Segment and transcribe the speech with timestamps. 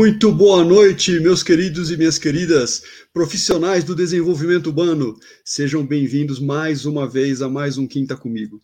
[0.00, 2.82] Muito boa noite, meus queridos e minhas queridas,
[3.12, 5.14] profissionais do desenvolvimento humano.
[5.44, 8.62] Sejam bem-vindos mais uma vez a mais um Quinta Comigo,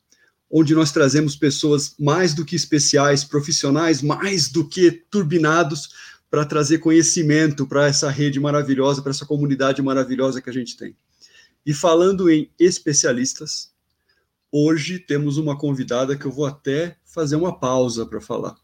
[0.50, 5.90] onde nós trazemos pessoas mais do que especiais, profissionais mais do que turbinados,
[6.30, 10.96] para trazer conhecimento para essa rede maravilhosa, para essa comunidade maravilhosa que a gente tem.
[11.66, 13.70] E falando em especialistas,
[14.50, 18.56] hoje temos uma convidada que eu vou até fazer uma pausa para falar.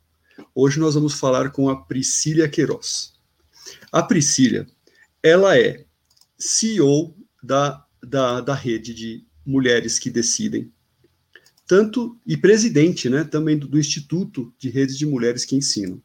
[0.54, 3.12] Hoje nós vamos falar com a Priscília Queiroz.
[3.90, 4.66] A Priscília,
[5.22, 5.84] ela é
[6.38, 10.72] CEO da, da, da rede de mulheres que decidem,
[11.66, 16.02] tanto e presidente, né, também do, do Instituto de Redes de Mulheres que Ensinam.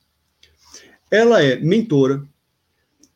[1.09, 2.28] Ela é mentora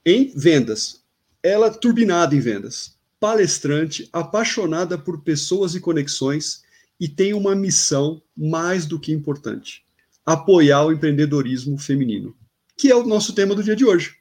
[0.05, 1.03] em vendas,
[1.43, 6.63] ela é turbinada em vendas, palestrante, apaixonada por pessoas e conexões
[6.99, 9.85] e tem uma missão mais do que importante
[10.33, 12.35] apoiar o empreendedorismo feminino,
[12.77, 14.15] que é o nosso tema do dia de hoje.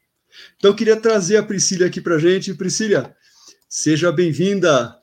[0.57, 2.55] Então, eu queria trazer a Priscila aqui para a gente.
[2.55, 3.15] Priscila,
[3.69, 4.97] seja bem-vinda.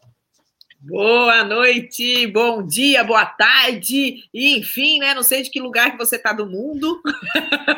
[0.79, 5.13] Boa noite, bom dia, boa tarde, e enfim, né?
[5.15, 7.01] Não sei de que lugar que você está do mundo.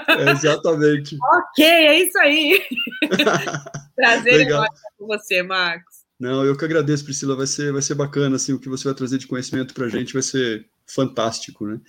[0.07, 1.17] É, exatamente.
[1.23, 2.61] ok, é isso aí.
[3.95, 5.99] Prazer em estar com você, Marcos.
[6.19, 7.37] Não, eu que agradeço, Priscila.
[7.37, 9.89] Vai ser, vai ser bacana, assim, o que você vai trazer de conhecimento para a
[9.89, 11.79] gente vai ser fantástico, né?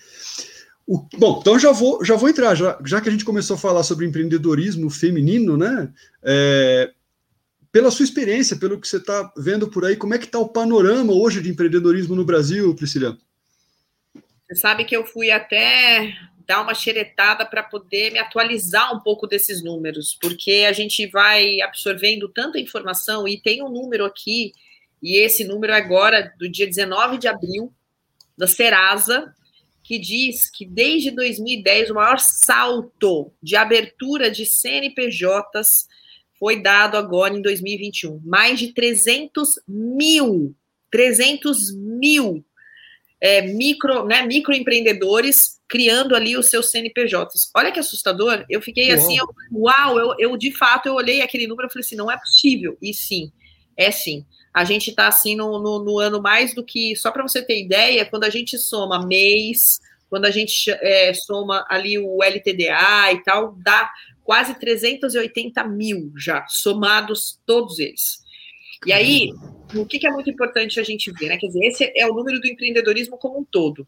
[0.90, 3.58] O, bom, então já vou, já vou entrar, já, já que a gente começou a
[3.58, 5.88] falar sobre empreendedorismo feminino, né?
[6.20, 6.90] É,
[7.70, 10.48] pela sua experiência, pelo que você está vendo por aí, como é que está o
[10.48, 13.16] panorama hoje de empreendedorismo no Brasil, Priscila?
[14.48, 16.12] Você sabe que eu fui até
[16.44, 21.60] dar uma xeretada para poder me atualizar um pouco desses números, porque a gente vai
[21.60, 24.52] absorvendo tanta informação e tem um número aqui,
[25.00, 27.72] e esse número é agora do dia 19 de abril,
[28.36, 29.32] da Serasa,
[29.90, 35.88] que diz que desde 2010 o maior salto de abertura de CNPJs
[36.38, 38.20] foi dado agora em 2021.
[38.24, 40.54] Mais de 300 mil,
[40.92, 42.44] 300 mil
[43.20, 47.50] é, micro, né, microempreendedores criando ali os seus CNPJs.
[47.52, 48.44] Olha que assustador.
[48.48, 48.96] Eu fiquei uau.
[48.96, 52.08] assim, eu, uau, eu, eu de fato eu olhei aquele número e falei assim, não
[52.08, 52.78] é possível.
[52.80, 53.32] E sim,
[53.76, 54.24] é sim.
[54.52, 57.62] A gente está assim no, no, no, ano mais do que, só para você ter
[57.62, 63.22] ideia, quando a gente soma mês, quando a gente é, soma ali o LTDA e
[63.22, 63.90] tal, dá
[64.24, 68.18] quase 380 mil já, somados todos eles.
[68.86, 69.30] E aí,
[69.74, 71.36] o que, que é muito importante a gente ver, né?
[71.36, 73.86] Quer dizer, esse é o número do empreendedorismo como um todo.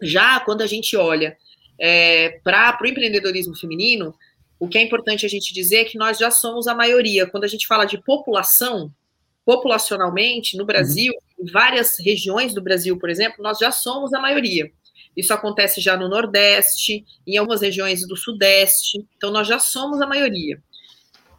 [0.00, 1.36] Já quando a gente olha
[1.78, 4.14] é, para o empreendedorismo feminino,
[4.58, 7.26] o que é importante a gente dizer é que nós já somos a maioria.
[7.26, 8.90] Quando a gente fala de população,
[9.46, 11.46] populacionalmente, no Brasil, uhum.
[11.46, 14.70] em várias regiões do Brasil, por exemplo, nós já somos a maioria.
[15.16, 20.06] Isso acontece já no Nordeste, em algumas regiões do Sudeste, então nós já somos a
[20.06, 20.60] maioria.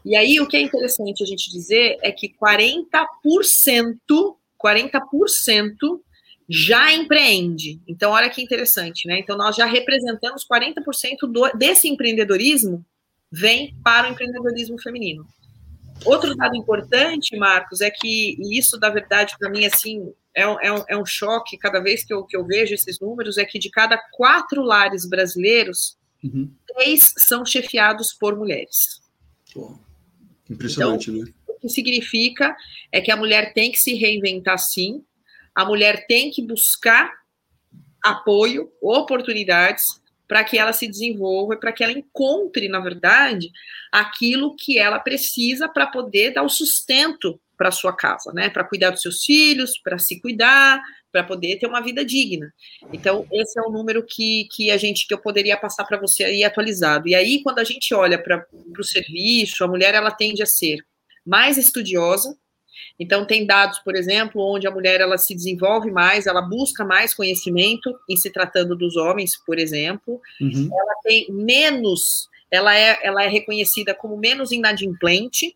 [0.05, 2.95] E aí, o que é interessante a gente dizer é que 40%,
[4.57, 5.75] 40%
[6.49, 7.81] já empreende.
[7.85, 9.19] Então, olha que interessante, né?
[9.19, 12.85] Então, nós já representamos 40% do, desse empreendedorismo
[13.29, 15.27] vem para o empreendedorismo feminino.
[16.05, 20.59] Outro dado importante, Marcos, é que, e isso, da verdade, para mim, assim, é um,
[20.61, 23.45] é, um, é um choque cada vez que eu, que eu vejo esses números, é
[23.45, 26.51] que de cada quatro lares brasileiros, uhum.
[26.67, 29.01] três são chefiados por mulheres.
[30.49, 31.33] impressionante, então, né?
[31.47, 32.55] O que significa
[32.91, 35.03] é que a mulher tem que se reinventar sim,
[35.55, 37.11] a mulher tem que buscar
[38.03, 39.83] apoio, oportunidades,
[40.27, 43.49] para que ela se desenvolva e para que ela encontre, na verdade,
[43.91, 48.49] aquilo que ela precisa para poder dar o sustento para sua casa, né?
[48.49, 50.79] Para cuidar dos seus filhos, para se cuidar,
[51.11, 52.53] para poder ter uma vida digna.
[52.93, 56.23] Então, esse é o número que, que a gente que eu poderia passar para você
[56.23, 57.07] aí atualizado.
[57.07, 58.45] E aí, quando a gente olha para
[58.77, 60.77] o serviço, a mulher ela tende a ser
[61.25, 62.37] mais estudiosa,
[62.99, 67.13] então, tem dados, por exemplo, onde a mulher ela se desenvolve mais, ela busca mais
[67.13, 70.19] conhecimento em se tratando dos homens, por exemplo.
[70.41, 70.69] Uhum.
[70.71, 75.55] Ela tem menos, ela é, ela é reconhecida como menos inadimplente,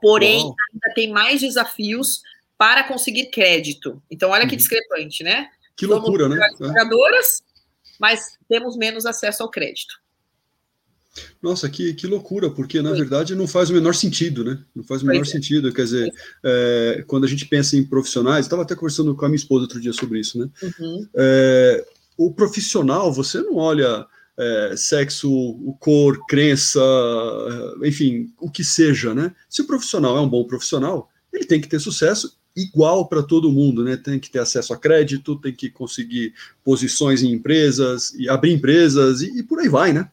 [0.00, 2.22] porém, ainda tem mais desafios
[2.56, 4.02] para conseguir crédito.
[4.10, 4.48] Então, olha uhum.
[4.48, 5.48] que discrepante, né?
[5.76, 6.48] Que loucura, Somos né?
[6.58, 7.42] Jogadoras,
[7.98, 9.94] mas temos menos acesso ao crédito.
[11.42, 14.58] Nossa, que, que loucura, porque na verdade não faz o menor sentido, né?
[14.74, 15.68] Não faz o menor pois sentido.
[15.68, 15.72] É.
[15.72, 16.12] Quer dizer,
[16.44, 19.80] é, quando a gente pensa em profissionais, estava até conversando com a minha esposa outro
[19.80, 20.48] dia sobre isso, né?
[20.62, 21.06] Uhum.
[21.14, 21.84] É,
[22.16, 24.06] o profissional, você não olha
[24.38, 25.30] é, sexo,
[25.80, 26.80] cor, crença,
[27.84, 29.34] enfim, o que seja, né?
[29.48, 33.52] Se o profissional é um bom profissional, ele tem que ter sucesso igual para todo
[33.52, 33.96] mundo, né?
[33.96, 36.34] Tem que ter acesso a crédito, tem que conseguir
[36.64, 40.10] posições em empresas, e abrir empresas e, e por aí vai, né?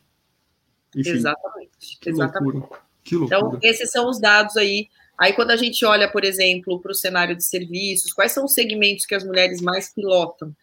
[0.96, 2.00] Enfim, exatamente.
[2.00, 2.54] Que exatamente.
[2.54, 2.82] loucura.
[3.04, 3.38] Que loucura.
[3.38, 4.90] Então, esses são os dados aí.
[5.18, 8.54] Aí, quando a gente olha, por exemplo, para o cenário de serviços, quais são os
[8.54, 10.54] segmentos que as mulheres mais pilotam?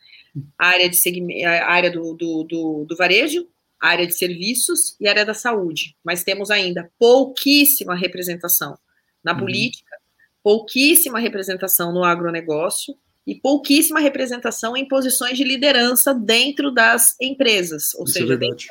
[0.58, 3.46] A área, de segmento, a área do, do, do, do varejo,
[3.80, 5.96] a área de serviços e a área da saúde.
[6.04, 8.76] Mas temos ainda pouquíssima representação
[9.22, 9.40] na uhum.
[9.40, 9.96] política,
[10.42, 12.94] pouquíssima representação no agronegócio
[13.26, 18.36] e pouquíssima representação em posições de liderança dentro das empresas, ou Isso é seja, é
[18.36, 18.66] dentro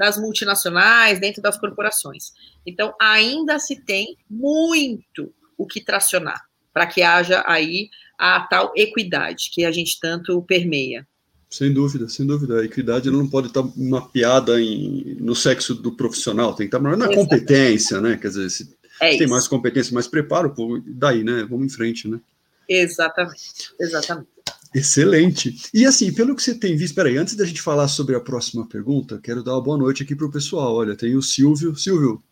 [0.00, 2.32] das multinacionais, dentro das corporações.
[2.66, 6.40] Então, ainda se tem muito o que tracionar
[6.72, 11.06] para que haja aí a tal equidade que a gente tanto permeia.
[11.50, 12.60] Sem dúvida, sem dúvida.
[12.60, 17.14] A equidade não pode estar mapeada em, no sexo do profissional, tem que estar na
[17.14, 18.16] competência, né?
[18.16, 20.54] Quer dizer, se, é tem mais competência, mais preparo,
[20.86, 21.46] daí, né?
[21.46, 22.18] Vamos em frente, né?
[22.66, 24.28] Exatamente, exatamente.
[24.74, 25.68] Excelente.
[25.74, 28.66] E assim, pelo que você tem visto, peraí, antes da gente falar sobre a próxima
[28.66, 30.74] pergunta, quero dar uma boa noite aqui para o pessoal.
[30.74, 31.74] Olha, tem o Silvio.
[31.76, 32.22] Silvio,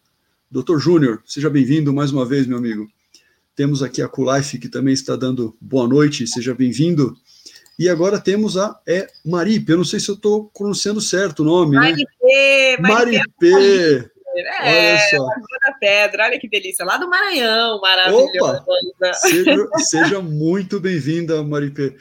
[0.50, 2.88] doutor Júnior, seja bem-vindo mais uma vez, meu amigo.
[3.56, 7.16] Temos aqui a Kulife, que também está dando boa noite, seja bem-vindo.
[7.76, 11.44] E agora temos a é, Maripe, eu não sei se eu estou pronunciando certo o
[11.44, 12.76] nome, Maripe, né?
[12.78, 13.50] Maripe.
[13.50, 14.10] Maripe.
[14.36, 15.26] É, olha só.
[15.66, 18.64] da Pedra, olha que delícia, lá do Maranhão, maravilhoso.
[19.14, 21.96] Seja, seja muito bem-vinda, Maripe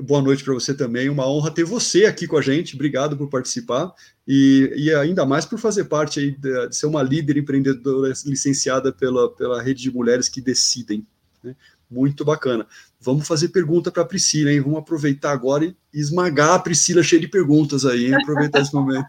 [0.00, 1.08] boa noite para você também.
[1.08, 2.74] Uma honra ter você aqui com a gente.
[2.74, 3.92] Obrigado por participar
[4.26, 8.92] e, e ainda mais por fazer parte aí de, de, ser uma líder empreendedora licenciada
[8.92, 11.06] pela, pela rede de mulheres que decidem.
[11.42, 11.54] Né?
[11.90, 12.66] Muito bacana.
[13.00, 14.60] Vamos fazer pergunta para a Priscila, hein?
[14.60, 18.14] Vamos aproveitar agora e esmagar a Priscila cheia de perguntas aí, hein?
[18.14, 19.06] Aproveitar esse momento.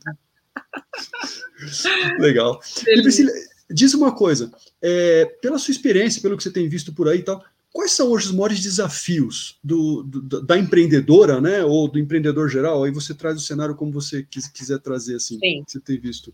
[2.20, 2.60] Legal.
[2.88, 3.32] E Priscila,
[3.70, 4.52] diz uma coisa,
[4.82, 8.12] é, pela sua experiência, pelo que você tem visto por aí e tal, Quais são
[8.12, 12.84] hoje os maiores desafios do, do, da empreendedora, né, ou do empreendedor geral?
[12.84, 15.64] Aí você traz o cenário como você quiser trazer, assim, Sim.
[15.66, 16.32] que você tem visto.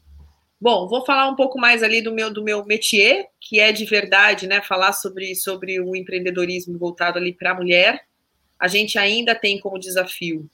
[0.59, 3.85] Bom, vou falar um pouco mais ali do meu do meu métier, que é de
[3.85, 8.03] verdade, né, falar sobre sobre o empreendedorismo voltado ali para a mulher.
[8.59, 10.49] A gente ainda tem como desafio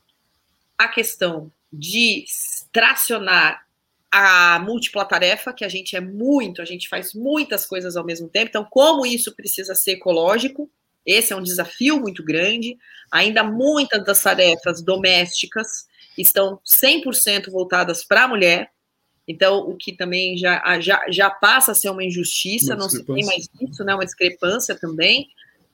[0.77, 2.25] a questão de
[2.71, 3.65] tracionar
[4.11, 8.29] a múltipla tarefa, que a gente é muito, a gente faz muitas coisas ao mesmo
[8.29, 8.47] tempo.
[8.47, 10.69] Então, como isso precisa ser ecológico,
[11.05, 12.77] esse é um desafio muito grande.
[13.11, 15.85] Ainda muitas das tarefas domésticas
[16.17, 18.71] estão 100% voltadas para a mulher.
[19.27, 23.03] Então, o que também já, já, já passa a ser uma injustiça, uma não se
[23.03, 23.93] tem mais isso, né?
[23.93, 25.27] Uma discrepância também.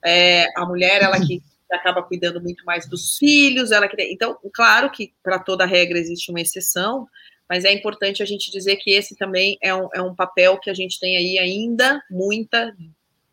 [0.03, 4.89] É, a mulher, ela que acaba cuidando muito mais dos filhos, ela que então, claro
[4.91, 7.07] que para toda regra existe uma exceção,
[7.49, 10.69] mas é importante a gente dizer que esse também é um, é um papel que
[10.69, 12.75] a gente tem aí ainda muita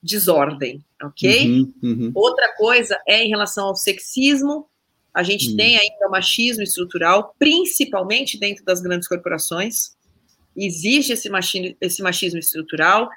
[0.02, 1.48] desordem, ok?
[1.48, 2.12] Uhum, uhum.
[2.14, 4.66] Outra coisa é em relação ao sexismo,
[5.14, 5.56] a gente uhum.
[5.56, 9.96] tem ainda o machismo estrutural, principalmente dentro das grandes corporações,
[10.56, 13.08] existe esse machismo, esse machismo estrutural,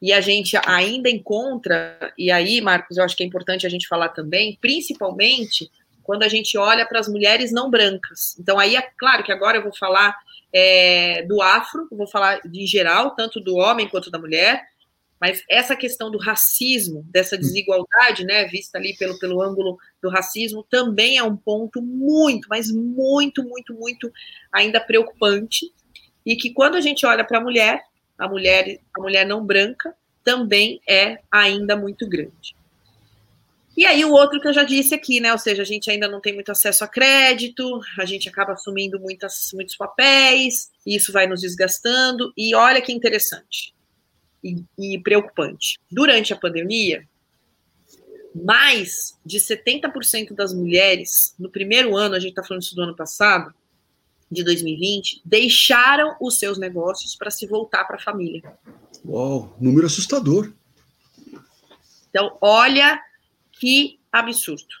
[0.00, 3.86] e a gente ainda encontra, e aí, Marcos, eu acho que é importante a gente
[3.86, 5.70] falar também, principalmente
[6.02, 8.36] quando a gente olha para as mulheres não brancas.
[8.38, 10.16] Então, aí é claro que agora eu vou falar
[10.52, 14.62] é, do afro, vou falar de geral, tanto do homem quanto da mulher,
[15.20, 20.64] mas essa questão do racismo, dessa desigualdade, né, vista ali pelo, pelo ângulo do racismo,
[20.68, 24.10] também é um ponto muito, mas muito, muito, muito
[24.50, 25.70] ainda preocupante,
[26.24, 27.84] e que quando a gente olha para a mulher,
[28.20, 32.54] a mulher, a mulher não branca, também é ainda muito grande.
[33.76, 35.32] E aí o outro que eu já disse aqui, né?
[35.32, 39.00] Ou seja, a gente ainda não tem muito acesso a crédito, a gente acaba assumindo
[39.00, 42.30] muitas, muitos papéis, e isso vai nos desgastando.
[42.36, 43.72] E olha que interessante
[44.44, 45.78] e, e preocupante.
[45.90, 47.08] Durante a pandemia,
[48.34, 52.94] mais de 70% das mulheres, no primeiro ano, a gente está falando isso do ano
[52.94, 53.54] passado,
[54.30, 58.42] de 2020, deixaram os seus negócios para se voltar para a família.
[59.04, 60.52] Uau, número assustador.
[62.08, 63.00] Então, olha
[63.52, 64.74] que absurdo.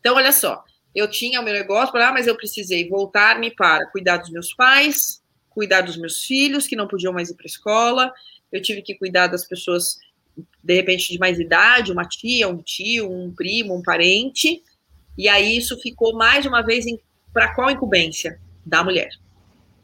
[0.00, 4.30] Então, olha só, eu tinha o meu negócio, mas eu precisei voltar-me para cuidar dos
[4.30, 8.12] meus pais, cuidar dos meus filhos, que não podiam mais ir para a escola,
[8.50, 9.98] eu tive que cuidar das pessoas,
[10.62, 14.62] de repente, de mais idade, uma tia, um tio, um primo, um parente,
[15.16, 16.84] e aí isso ficou mais uma vez
[17.32, 18.40] para qual incumbência?
[18.68, 19.08] Da mulher.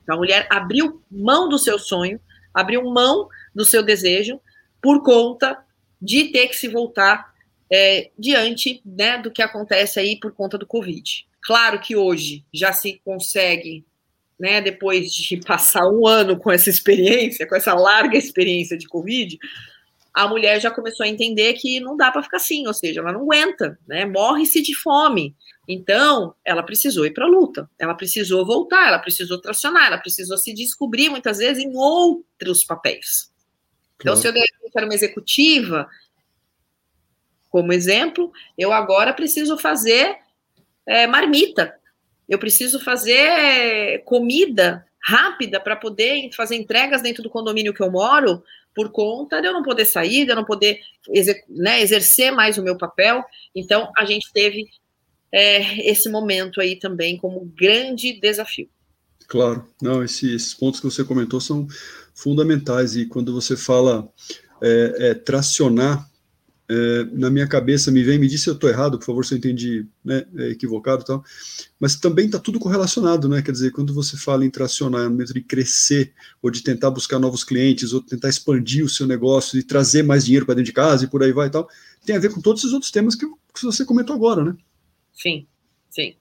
[0.03, 2.21] Então, a mulher abriu mão do seu sonho,
[2.53, 4.39] abriu mão do seu desejo,
[4.81, 5.59] por conta
[6.01, 7.33] de ter que se voltar
[7.73, 11.27] é, diante né, do que acontece aí por conta do Covid.
[11.41, 13.85] Claro que hoje já se consegue,
[14.39, 19.39] né, depois de passar um ano com essa experiência, com essa larga experiência de Covid,
[20.15, 23.13] a mulher já começou a entender que não dá para ficar assim, ou seja, ela
[23.13, 24.07] não aguenta, né?
[24.07, 25.35] Morre-se de fome.
[25.67, 30.39] Então, ela precisou ir para a luta, ela precisou voltar, ela precisou tracionar, ela precisou
[30.39, 33.33] se descobrir muitas vezes em outros papéis.
[34.01, 34.33] Então, se eu
[34.77, 35.89] era uma executiva,
[37.49, 40.17] como exemplo, eu agora preciso fazer
[40.87, 41.75] é, marmita,
[42.29, 48.43] eu preciso fazer comida rápida para poder fazer entregas dentro do condomínio que eu moro,
[48.75, 50.81] por conta de eu não poder sair, de eu não poder
[51.49, 53.23] né, exercer mais o meu papel.
[53.55, 54.67] Então, a gente teve
[55.33, 58.69] é, esse momento aí também como grande desafio.
[59.27, 61.67] Claro, não, esse, esses pontos que você comentou são
[62.15, 64.09] fundamentais, e quando você fala
[64.63, 66.09] é, é, tracionar
[66.69, 69.35] é, na minha cabeça me vem, me disse se eu estou errado, por favor, se
[69.35, 71.25] eu entendi né, é, equivocado e tal,
[71.79, 73.43] mas também está tudo correlacionado, né?
[73.43, 77.19] Quer dizer, quando você fala em tracionar, no momento de crescer, ou de tentar buscar
[77.19, 80.73] novos clientes, ou tentar expandir o seu negócio e trazer mais dinheiro para dentro de
[80.73, 81.69] casa e por aí vai e tal,
[82.05, 84.57] tem a ver com todos esses outros temas que, que você comentou agora, né?
[85.13, 85.47] Sim,
[85.91, 86.15] sim.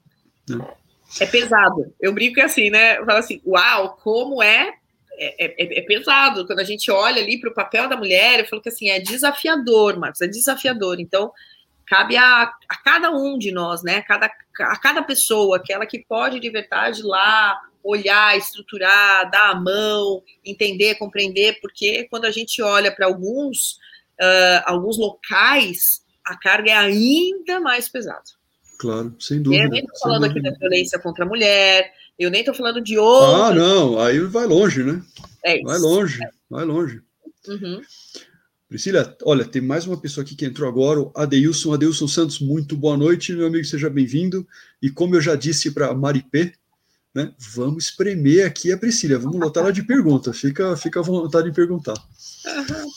[0.50, 1.24] É.
[1.24, 1.94] é pesado.
[2.02, 3.00] Eu brinco assim, né?
[3.00, 4.74] Eu falo assim, uau, como é
[5.18, 6.46] é, é, é, pesado.
[6.46, 9.00] Quando a gente olha ali para o papel da mulher, eu falo que assim, é
[9.00, 11.00] desafiador, Marcos, é desafiador.
[11.00, 11.32] Então,
[11.88, 13.98] cabe a, a cada um de nós, né?
[13.98, 19.56] A cada, a cada pessoa, aquela que pode de verdade lá olhar, estruturar, dar a
[19.56, 23.74] mão, entender, compreender, porque quando a gente olha para alguns,
[24.22, 28.24] uh, alguns locais, a carga é ainda mais pesada.
[28.80, 29.64] Claro, sem dúvida.
[29.64, 32.98] Eu nem estou falando aqui da violência contra a mulher, eu nem estou falando de
[32.98, 33.44] outro.
[33.44, 35.02] Ah, não, aí vai longe, né?
[35.44, 35.66] É isso.
[35.66, 37.02] Vai longe, vai longe.
[37.48, 37.82] Uhum.
[38.70, 42.76] Priscila, olha, tem mais uma pessoa aqui que entrou agora, o Adeilson, Adeilson Santos, muito
[42.76, 44.48] boa noite, meu amigo, seja bem-vindo.
[44.82, 46.54] E como eu já disse para Maripê,
[47.14, 51.50] né, vamos espremer aqui a Priscila, vamos lotar ela de perguntas, fica, fica à vontade
[51.50, 51.94] de perguntar.
[51.94, 52.90] Uhum.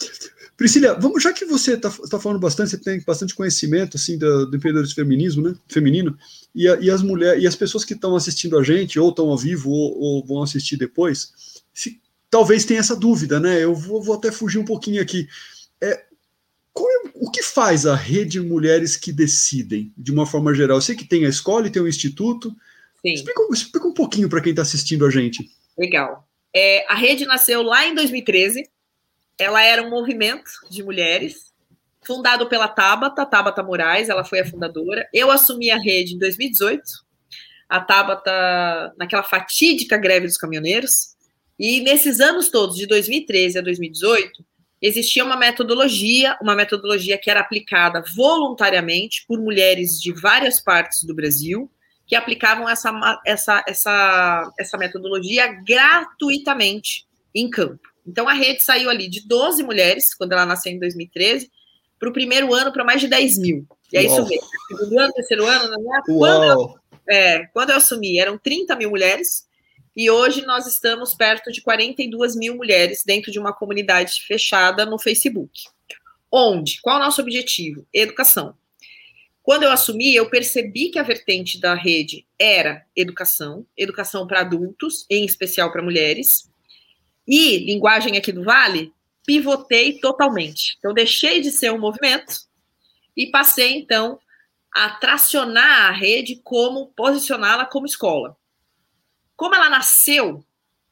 [0.56, 4.46] Priscila, vamos, já que você está tá falando bastante, você tem bastante conhecimento assim do,
[4.46, 6.16] do empreendedorismo feminismo, né, feminino,
[6.54, 9.28] e, a, e as mulheres e as pessoas que estão assistindo a gente, ou estão
[9.28, 13.62] ao vivo, ou, ou vão assistir depois, se, talvez tenha essa dúvida, né?
[13.62, 15.28] Eu vou, vou até fugir um pouquinho aqui.
[15.78, 20.78] É, é, o que faz a rede Mulheres que Decidem, de uma forma geral?
[20.78, 22.54] Eu sei que tem a escola e tem o instituto.
[23.04, 25.50] Explica, explica um pouquinho para quem está assistindo a gente.
[25.78, 26.26] Legal.
[26.54, 28.68] É, a rede nasceu lá em 2013
[29.38, 31.52] ela era um movimento de mulheres
[32.06, 35.08] fundado pela Tabata, Tabata Moraes, ela foi a fundadora.
[35.12, 36.82] Eu assumi a rede em 2018.
[37.68, 41.16] A Tabata naquela fatídica greve dos caminhoneiros.
[41.58, 44.44] E nesses anos todos, de 2013 a 2018,
[44.80, 51.14] existia uma metodologia, uma metodologia que era aplicada voluntariamente por mulheres de várias partes do
[51.14, 51.70] Brasil,
[52.06, 57.95] que aplicavam essa, essa, essa, essa metodologia gratuitamente em campo.
[58.06, 61.50] Então a rede saiu ali de 12 mulheres, quando ela nasceu em 2013,
[61.98, 63.66] para o primeiro ano para mais de 10 mil.
[63.92, 64.12] E é Uau.
[64.12, 64.48] isso mesmo.
[64.68, 66.00] Segundo ano, terceiro ano, né?
[66.06, 66.74] quando, eu,
[67.08, 69.46] é, quando eu assumi, eram 30 mil mulheres,
[69.96, 74.98] e hoje nós estamos perto de 42 mil mulheres dentro de uma comunidade fechada no
[74.98, 75.62] Facebook.
[76.30, 76.80] Onde?
[76.82, 77.86] Qual é o nosso objetivo?
[77.92, 78.54] Educação.
[79.42, 85.06] Quando eu assumi, eu percebi que a vertente da rede era educação, educação para adultos,
[85.08, 86.50] em especial para mulheres,
[87.26, 88.92] e, linguagem aqui do Vale,
[89.24, 90.76] pivotei totalmente.
[90.78, 92.46] Então, deixei de ser um movimento
[93.16, 94.18] e passei, então,
[94.72, 98.36] a tracionar a rede como posicioná-la como escola.
[99.34, 100.44] Como ela nasceu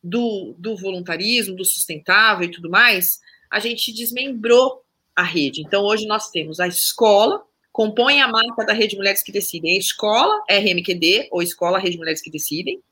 [0.02, 4.82] do, do voluntarismo, do sustentável e tudo mais, a gente desmembrou
[5.14, 5.62] a rede.
[5.62, 9.78] Então, hoje nós temos a escola, compõe a marca da Rede Mulheres que Decidem, a
[9.78, 12.82] escola RMQD, ou Escola Rede Mulheres que Decidem,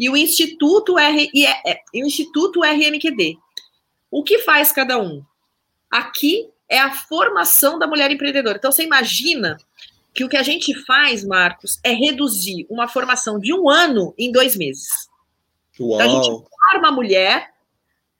[0.00, 3.36] e o Instituto, R, e, é, é, o Instituto RMQD.
[4.10, 5.22] O que faz cada um?
[5.90, 8.56] Aqui é a formação da mulher empreendedora.
[8.56, 9.58] Então, você imagina
[10.14, 14.32] que o que a gente faz, Marcos, é reduzir uma formação de um ano em
[14.32, 14.88] dois meses.
[15.78, 16.00] Uau.
[16.00, 17.50] Então, a gente forma a mulher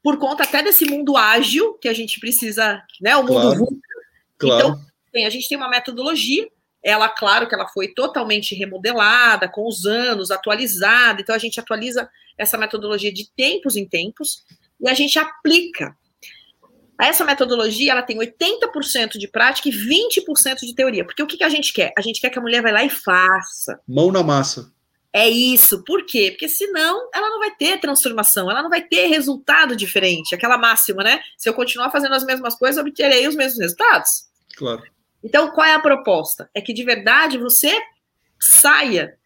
[0.02, 3.16] por conta até desse mundo ágil que a gente precisa, né?
[3.16, 3.66] O mundo claro.
[4.36, 4.68] Claro.
[4.68, 6.46] Então, tem, a gente tem uma metodologia
[6.82, 11.20] ela, claro que ela foi totalmente remodelada com os anos, atualizada.
[11.20, 12.08] Então a gente atualiza
[12.38, 14.44] essa metodologia de tempos em tempos
[14.80, 15.94] e a gente aplica.
[17.00, 21.04] Essa metodologia ela tem 80% de prática e 20% de teoria.
[21.04, 21.92] Porque o que, que a gente quer?
[21.96, 23.80] A gente quer que a mulher vá lá e faça.
[23.88, 24.70] Mão na massa.
[25.12, 25.82] É isso.
[25.84, 26.30] Por quê?
[26.30, 30.34] Porque senão ela não vai ter transformação, ela não vai ter resultado diferente.
[30.34, 31.20] Aquela máxima, né?
[31.36, 34.08] Se eu continuar fazendo as mesmas coisas, eu obterei os mesmos resultados.
[34.56, 34.82] Claro.
[35.22, 36.50] Então, qual é a proposta?
[36.54, 37.78] É que de verdade você
[38.38, 39.18] saia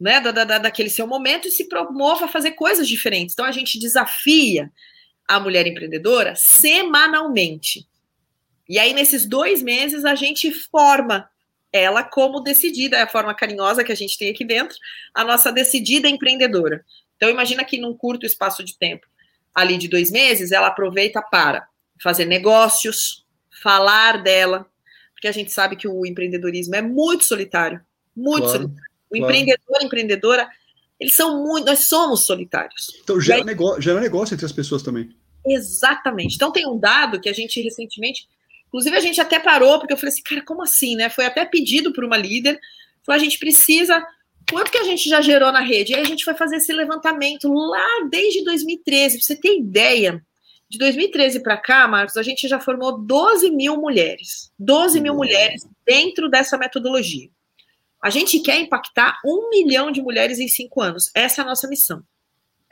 [0.00, 3.34] né, da, da, daquele seu momento e se promova a fazer coisas diferentes.
[3.34, 4.70] Então, a gente desafia
[5.28, 7.86] a mulher empreendedora semanalmente.
[8.68, 11.28] E aí, nesses dois meses, a gente forma
[11.72, 14.76] ela como decidida, é a forma carinhosa que a gente tem aqui dentro,
[15.14, 16.84] a nossa decidida empreendedora.
[17.16, 19.06] Então, imagina que num curto espaço de tempo,
[19.54, 21.66] ali de dois meses, ela aproveita para
[22.00, 23.24] fazer negócios,
[23.62, 24.66] falar dela,
[25.22, 27.80] porque a gente sabe que o empreendedorismo é muito solitário,
[28.14, 28.92] muito claro, solitário.
[29.08, 29.24] O claro.
[29.24, 30.48] empreendedor, empreendedora,
[30.98, 32.90] eles são muito, nós somos solitários.
[33.04, 35.14] Então gera, aí, negócio, gera negócio entre as pessoas também.
[35.46, 36.34] Exatamente.
[36.34, 38.26] Então tem um dado que a gente recentemente
[38.66, 41.10] Inclusive, a gente até parou, porque eu falei assim, cara, como assim, né?
[41.10, 42.58] Foi até pedido por uma líder.
[43.04, 44.02] Falou, a gente precisa.
[44.50, 45.92] Quanto que a gente já gerou na rede?
[45.92, 49.18] E aí a gente foi fazer esse levantamento lá desde 2013.
[49.18, 50.24] Pra você ter ideia,
[50.72, 54.50] de 2013 para cá, Marcos, a gente já formou 12 mil mulheres.
[54.58, 57.28] 12 mil mulheres dentro dessa metodologia.
[58.02, 61.10] A gente quer impactar um milhão de mulheres em cinco anos.
[61.14, 62.02] Essa é a nossa missão.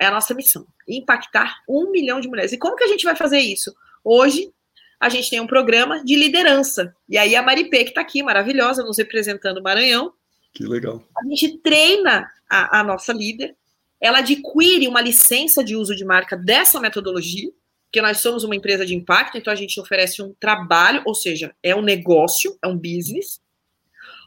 [0.00, 0.66] É a nossa missão.
[0.88, 2.52] Impactar um milhão de mulheres.
[2.52, 3.70] E como que a gente vai fazer isso?
[4.02, 4.50] Hoje,
[4.98, 6.96] a gente tem um programa de liderança.
[7.06, 10.14] E aí a Maripê, que está aqui, maravilhosa, nos representando o Maranhão.
[10.54, 11.04] Que legal.
[11.18, 13.54] A gente treina a, a nossa líder,
[14.00, 17.52] ela adquire uma licença de uso de marca dessa metodologia,
[17.92, 21.54] que nós somos uma empresa de impacto, então a gente oferece um trabalho, ou seja,
[21.62, 23.40] é um negócio, é um business,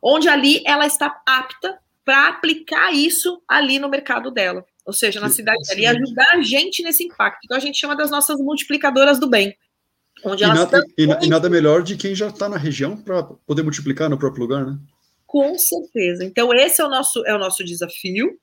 [0.04, 4.66] onde ali ela está apta para aplicar isso ali no mercado dela.
[4.86, 7.40] Ou seja, na cidade ali, ajudar a gente nesse impacto.
[7.46, 9.56] Então a gente chama das nossas multiplicadoras do bem.
[10.26, 13.64] Onde e, nada, e, e, nada melhor de quem já está na região para poder
[13.64, 14.78] multiplicar no próprio lugar, né?
[15.26, 16.24] Com certeza.
[16.24, 18.38] Então, esse é o nosso, é o nosso desafio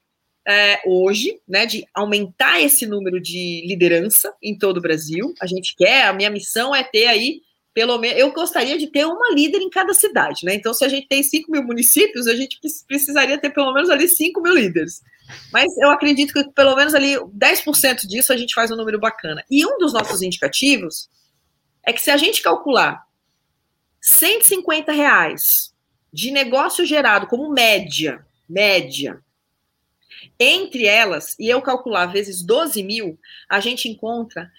[0.46, 1.66] é, hoje, né?
[1.66, 5.34] De aumentar esse número de liderança em todo o Brasil.
[5.40, 9.06] A gente quer, a minha missão é ter aí, pelo menos, eu gostaria de ter
[9.06, 10.54] uma líder em cada cidade, né?
[10.54, 14.08] Então, se a gente tem 5 mil municípios, a gente precisaria ter pelo menos ali
[14.08, 15.02] 5 mil líderes.
[15.52, 19.44] Mas eu acredito que pelo menos ali 10% disso a gente faz um número bacana.
[19.50, 21.08] E um dos nossos indicativos
[21.84, 23.04] é que se a gente calcular
[24.00, 25.72] 150 reais
[26.12, 29.22] de negócio gerado como média, média,
[30.38, 34.50] entre elas, e eu calcular vezes 12 mil, a gente encontra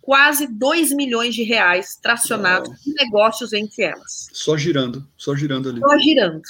[0.00, 4.28] quase 2 milhões de reais tracionados em negócios entre elas.
[4.32, 5.80] Só girando, só girando ali.
[5.80, 6.42] Só girando.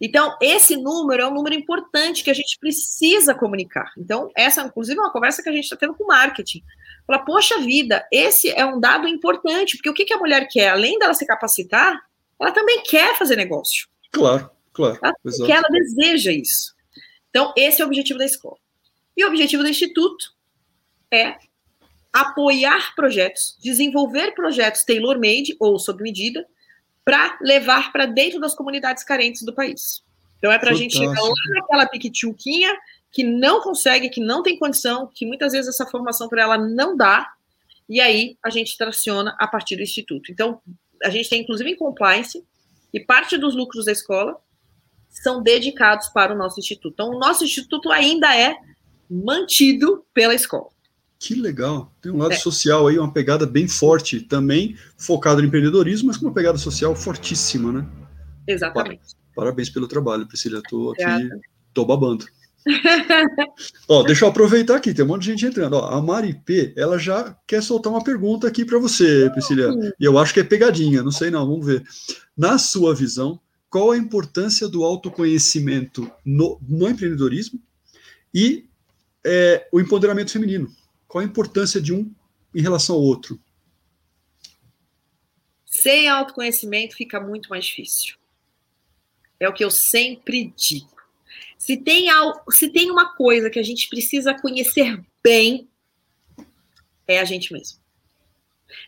[0.00, 3.92] Então, esse número é um número importante que a gente precisa comunicar.
[3.98, 6.62] Então, essa, inclusive, é uma conversa que a gente está tendo com marketing.
[7.06, 10.70] Fala, poxa vida, esse é um dado importante, porque o que, que a mulher quer?
[10.70, 12.00] Além dela se capacitar,
[12.40, 13.86] ela também quer fazer negócio.
[14.10, 14.98] Claro, claro.
[15.02, 16.74] Ela, porque ela deseja isso.
[17.30, 18.58] Então, esse é o objetivo da escola.
[19.16, 20.34] E o objetivo do Instituto
[21.12, 21.36] é
[22.12, 26.46] apoiar projetos, desenvolver projetos tailor-made ou sob medida,
[27.04, 30.02] para levar para dentro das comunidades carentes do país.
[30.38, 32.76] Então, é para a gente chegar lá naquela piquitiuquinha
[33.12, 36.96] que não consegue, que não tem condição, que muitas vezes essa formação para ela não
[36.96, 37.32] dá,
[37.88, 40.30] e aí a gente traciona a partir do instituto.
[40.30, 40.60] Então,
[41.02, 42.44] a gente tem inclusive em compliance,
[42.92, 44.40] e parte dos lucros da escola
[45.10, 46.94] são dedicados para o nosso instituto.
[46.94, 48.56] Então, o nosso instituto ainda é
[49.10, 50.68] mantido pela escola.
[51.18, 51.92] Que legal.
[52.00, 52.36] Tem um lado é.
[52.36, 56.96] social aí, uma pegada bem forte, também focado no empreendedorismo, mas com uma pegada social
[56.96, 57.86] fortíssima, né?
[58.46, 59.14] Exatamente.
[59.34, 60.60] Parabéns pelo trabalho, Priscila.
[60.60, 61.28] Estou aqui,
[61.74, 62.24] tô babando.
[63.88, 65.74] Ó, deixa eu aproveitar aqui, tem um monte de gente entrando.
[65.74, 69.74] Ó, a Mari P, ela já quer soltar uma pergunta aqui para você, Priscila.
[69.98, 71.82] E eu acho que é pegadinha, não sei não, vamos ver.
[72.36, 73.38] Na sua visão,
[73.70, 77.62] qual a importância do autoconhecimento no, no empreendedorismo
[78.34, 78.68] e
[79.24, 80.74] é, o empoderamento feminino?
[81.06, 82.12] Qual a importância de um
[82.52, 83.40] em relação ao outro?
[85.64, 88.16] Sem autoconhecimento fica muito mais difícil.
[89.38, 90.90] É o que eu sempre digo.
[91.56, 95.68] Se tem, algo, se tem uma coisa que a gente precisa conhecer bem,
[97.06, 97.79] é a gente mesmo.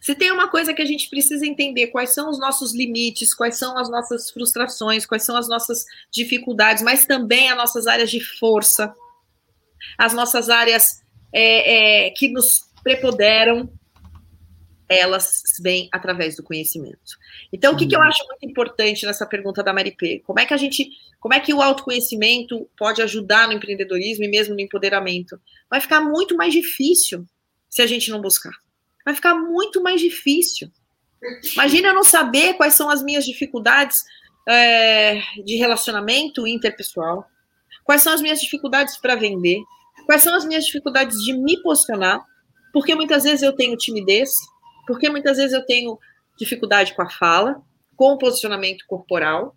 [0.01, 3.57] Se tem uma coisa que a gente precisa entender quais são os nossos limites, quais
[3.57, 8.21] são as nossas frustrações, quais são as nossas dificuldades, mas também as nossas áreas de
[8.21, 8.95] força,
[9.99, 13.73] as nossas áreas é, é, que nos prepoderam,
[14.88, 17.16] elas vêm através do conhecimento.
[17.53, 18.07] Então, o que, que eu uhum.
[18.07, 20.21] acho muito importante nessa pergunta da Maripê?
[20.25, 24.29] Como é que a gente, como é que o autoconhecimento pode ajudar no empreendedorismo e
[24.29, 25.40] mesmo no empoderamento?
[25.71, 27.27] Vai ficar muito mais difícil
[27.68, 28.53] se a gente não buscar.
[29.05, 30.71] Vai ficar muito mais difícil.
[31.55, 34.03] Imagina eu não saber quais são as minhas dificuldades
[34.49, 37.25] é, de relacionamento interpessoal,
[37.85, 39.61] quais são as minhas dificuldades para vender,
[40.07, 42.21] quais são as minhas dificuldades de me posicionar,
[42.73, 44.31] porque muitas vezes eu tenho timidez,
[44.87, 45.99] porque muitas vezes eu tenho
[46.38, 47.62] dificuldade com a fala,
[47.97, 49.55] com o posicionamento corporal,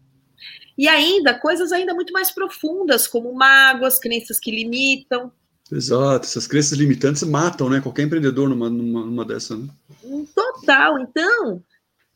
[0.77, 5.31] e ainda coisas ainda muito mais profundas, como mágoas, crenças que limitam.
[5.71, 7.81] Exato, essas crenças limitantes matam, né?
[7.81, 9.67] Qualquer empreendedor numa, numa, numa dessa, né?
[10.35, 10.99] Total.
[10.99, 11.61] Então,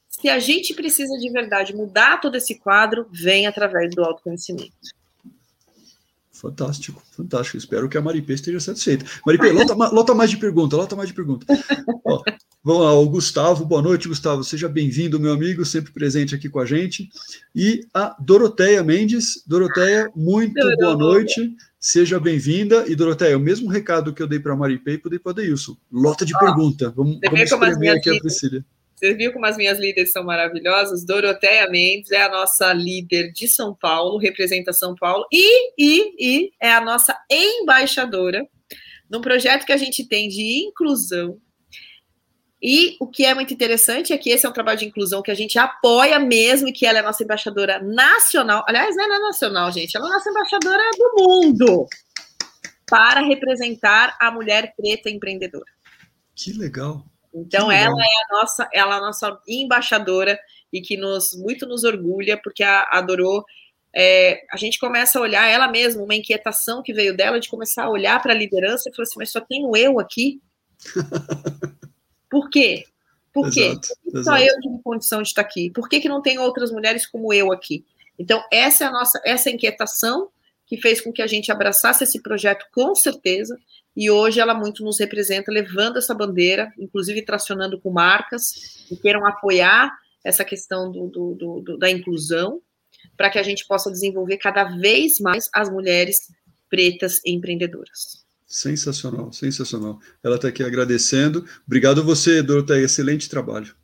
[0.08, 4.74] se a gente precisa de verdade mudar todo esse quadro, vem através do autoconhecimento.
[6.32, 7.58] Fantástico, fantástico.
[7.58, 9.04] Espero que a Maripê esteja satisfeita.
[9.26, 11.46] Maripê, lota, lota mais de pergunta, lota mais de pergunta.
[12.06, 12.24] Ó,
[12.64, 14.42] vamos lá, o Gustavo, boa noite, Gustavo.
[14.44, 17.10] Seja bem-vindo, meu amigo, sempre presente aqui com a gente.
[17.54, 19.44] E a Doroteia Mendes.
[19.46, 21.56] Doroteia, muito boa noite.
[21.80, 22.86] Seja bem-vinda.
[22.88, 25.34] E, Doroteia, o mesmo recado que eu dei para a Maripê, eu dei para o
[25.34, 25.78] Deilson.
[25.90, 26.90] Lota de pergunta.
[26.90, 28.66] Vamos, vamos espremer aqui a Priscila.
[28.96, 31.06] Você viu como as minhas líderes são maravilhosas?
[31.06, 36.52] Doroteia Mendes é a nossa líder de São Paulo, representa São Paulo, e, e, e
[36.62, 38.46] é a nossa embaixadora
[39.10, 41.40] num projeto que a gente tem de inclusão.
[42.62, 45.32] E o que é muito interessante é que esse é um trabalho de inclusão que
[45.32, 48.66] a gente apoia mesmo e que ela é nossa embaixadora nacional.
[48.68, 51.88] Aliás, não é nacional, gente, ela é nossa embaixadora do mundo
[52.86, 55.72] para representar a mulher preta empreendedora.
[56.36, 57.06] Que legal.
[57.34, 60.38] Então, ela é a nossa, ela é a nossa embaixadora
[60.74, 63.46] e que nos muito nos orgulha, porque a, adorou.
[63.96, 67.86] É, a gente começa a olhar ela mesma, uma inquietação que veio dela de começar
[67.86, 70.42] a olhar para a liderança e falar assim: mas só tenho eu aqui?
[72.30, 72.86] Por quê?
[73.34, 73.68] Por quê?
[73.68, 75.70] Exato, Por só eu tenho condição de estar aqui?
[75.72, 77.86] Por que, que não tem outras mulheres como eu aqui?
[78.18, 80.30] Então, essa é a nossa essa inquietação
[80.66, 83.58] que fez com que a gente abraçasse esse projeto com certeza
[83.96, 89.26] e hoje ela muito nos representa, levando essa bandeira, inclusive tracionando com marcas que queiram
[89.26, 89.92] apoiar
[90.24, 92.62] essa questão do, do, do, da inclusão,
[93.18, 96.32] para que a gente possa desenvolver cada vez mais as mulheres
[96.70, 98.24] pretas empreendedoras.
[98.50, 100.00] Sensacional, sensacional.
[100.24, 101.46] Ela está aqui agradecendo.
[101.68, 102.84] Obrigado a você, Doroteia.
[102.84, 103.76] Excelente trabalho.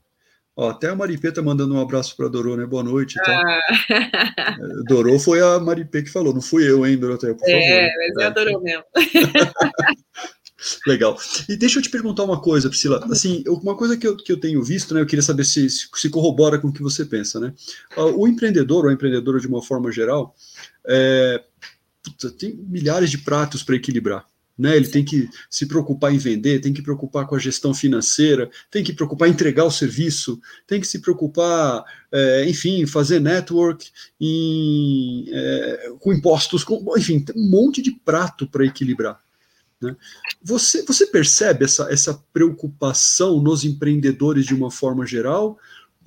[0.57, 2.65] Ó, até a Maripê tá mandando um abraço para a Dorô, né?
[2.65, 3.13] Boa noite.
[3.15, 3.61] Tá?
[3.89, 4.57] Ah.
[4.87, 7.35] Dorô foi a Maripê que falou, não fui eu, hein, Doroteia?
[7.35, 7.91] Por é, favor.
[7.97, 8.83] mas é a Dorô mesmo.
[10.87, 11.15] Legal.
[11.47, 13.05] E deixa eu te perguntar uma coisa, Priscila.
[13.11, 15.01] Assim, uma coisa que eu, que eu tenho visto, né?
[15.01, 17.53] Eu queria saber se, se corrobora com o que você pensa, né?
[17.95, 20.33] O empreendedor ou a empreendedora, de uma forma geral,
[20.87, 21.43] é,
[22.39, 24.25] tem milhares de pratos para equilibrar.
[24.57, 24.75] Né?
[24.77, 28.83] Ele tem que se preocupar em vender, tem que preocupar com a gestão financeira, tem
[28.83, 35.25] que preocupar em entregar o serviço, tem que se preocupar, é, enfim, fazer network, em,
[35.29, 39.19] é, com impostos, com, enfim, tem um monte de prato para equilibrar.
[39.81, 39.95] Né?
[40.41, 45.57] Você, você percebe essa, essa preocupação nos empreendedores de uma forma geral?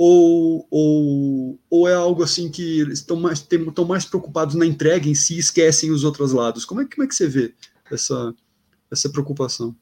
[0.01, 5.09] Ou, ou, ou é algo assim que eles estão mais, estão mais preocupados na entrega
[5.09, 6.65] em si e esquecem os outros lados?
[6.65, 7.53] Como é, como é que você vê
[7.95, 8.35] essa,
[8.91, 9.75] essa preocupação?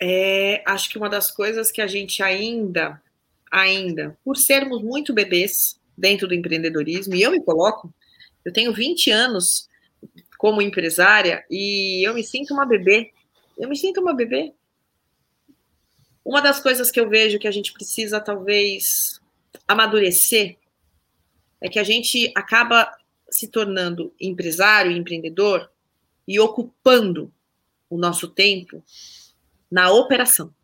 [0.00, 3.00] É, acho que uma das coisas que a gente ainda,
[3.50, 7.92] ainda, por sermos muito bebês dentro do empreendedorismo, e eu me coloco,
[8.44, 9.68] eu tenho 20 anos
[10.36, 13.12] como empresária e eu me sinto uma bebê.
[13.56, 14.52] Eu me sinto uma bebê.
[16.24, 19.20] Uma das coisas que eu vejo que a gente precisa talvez
[19.66, 20.58] amadurecer
[21.60, 22.90] é que a gente acaba
[23.30, 25.70] se tornando empresário, empreendedor
[26.26, 27.32] e ocupando
[27.88, 28.82] o nosso tempo
[29.70, 30.54] na operação.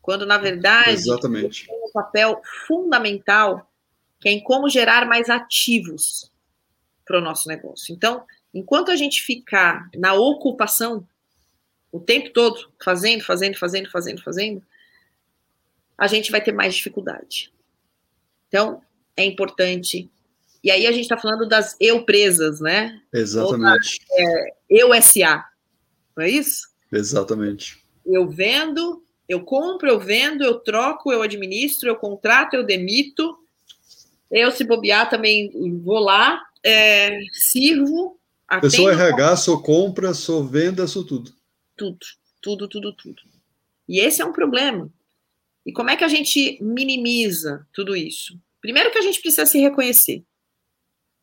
[0.00, 1.66] Quando, na verdade, Exatamente.
[1.66, 3.70] tem um papel fundamental
[4.20, 6.32] que é em como gerar mais ativos
[7.04, 7.94] para o nosso negócio.
[7.94, 11.06] Então, enquanto a gente ficar na ocupação
[11.90, 14.62] o tempo todo, fazendo, fazendo, fazendo, fazendo, fazendo,
[15.96, 17.52] a gente vai ter mais dificuldade.
[18.48, 18.82] Então,
[19.16, 20.10] é importante
[20.66, 23.00] e aí a gente está falando das eu presas, né?
[23.12, 24.00] Exatamente.
[24.08, 25.44] Da, é, eu SA,
[26.16, 26.66] não é isso?
[26.90, 27.78] Exatamente.
[28.04, 33.38] Eu vendo, eu compro, eu vendo, eu troco, eu administro, eu contrato, eu demito.
[34.28, 35.52] Eu, se bobear, também
[35.84, 38.18] vou lá, é, sirvo.
[38.60, 41.32] Eu sou RH, sou compra, sou venda, sou tudo.
[41.76, 41.98] Tudo,
[42.42, 43.22] tudo, tudo, tudo.
[43.88, 44.90] E esse é um problema.
[45.64, 48.36] E como é que a gente minimiza tudo isso?
[48.60, 50.24] Primeiro que a gente precisa se reconhecer.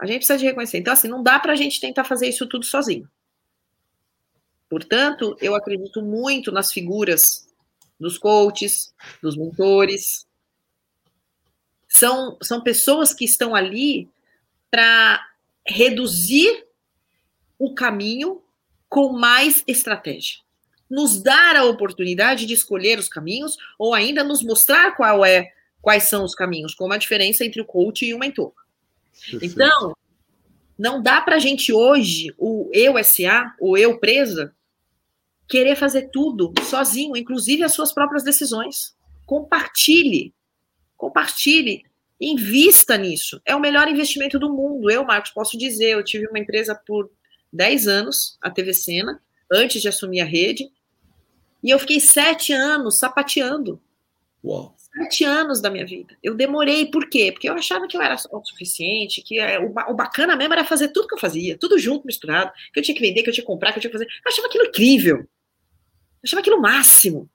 [0.03, 0.79] A gente precisa de reconhecer.
[0.79, 3.09] Então, assim, não dá para a gente tentar fazer isso tudo sozinho.
[4.67, 7.47] Portanto, eu acredito muito nas figuras
[7.97, 10.27] dos coaches, dos mentores.
[11.87, 14.09] São, são pessoas que estão ali
[14.69, 15.25] para
[15.65, 16.65] reduzir
[17.57, 18.41] o caminho
[18.89, 20.39] com mais estratégia.
[20.89, 26.09] Nos dar a oportunidade de escolher os caminhos ou ainda nos mostrar qual é, quais
[26.09, 28.51] são os caminhos, como a diferença entre o coach e o mentor.
[29.41, 29.95] Então,
[30.77, 34.55] não dá para a gente hoje, o eu SA, o eu presa,
[35.47, 38.95] querer fazer tudo sozinho, inclusive as suas próprias decisões.
[39.25, 40.33] Compartilhe,
[40.97, 41.83] compartilhe,
[42.19, 43.41] invista nisso.
[43.45, 44.89] É o melhor investimento do mundo.
[44.89, 47.11] Eu, Marcos, posso dizer, eu tive uma empresa por
[47.51, 49.21] 10 anos, a TV Sena,
[49.51, 50.69] antes de assumir a rede,
[51.63, 53.81] e eu fiquei sete anos sapateando.
[54.43, 54.75] Uau.
[54.77, 56.17] Sete anos da minha vida.
[56.21, 57.31] Eu demorei, por quê?
[57.31, 60.65] Porque eu achava que eu era o suficiente, que é, o, o bacana mesmo era
[60.65, 63.33] fazer tudo que eu fazia, tudo junto, misturado, que eu tinha que vender, que eu
[63.33, 64.05] tinha que comprar, que eu tinha que fazer.
[64.05, 65.17] Eu achava aquilo incrível.
[65.17, 65.27] Eu
[66.25, 67.29] achava aquilo máximo.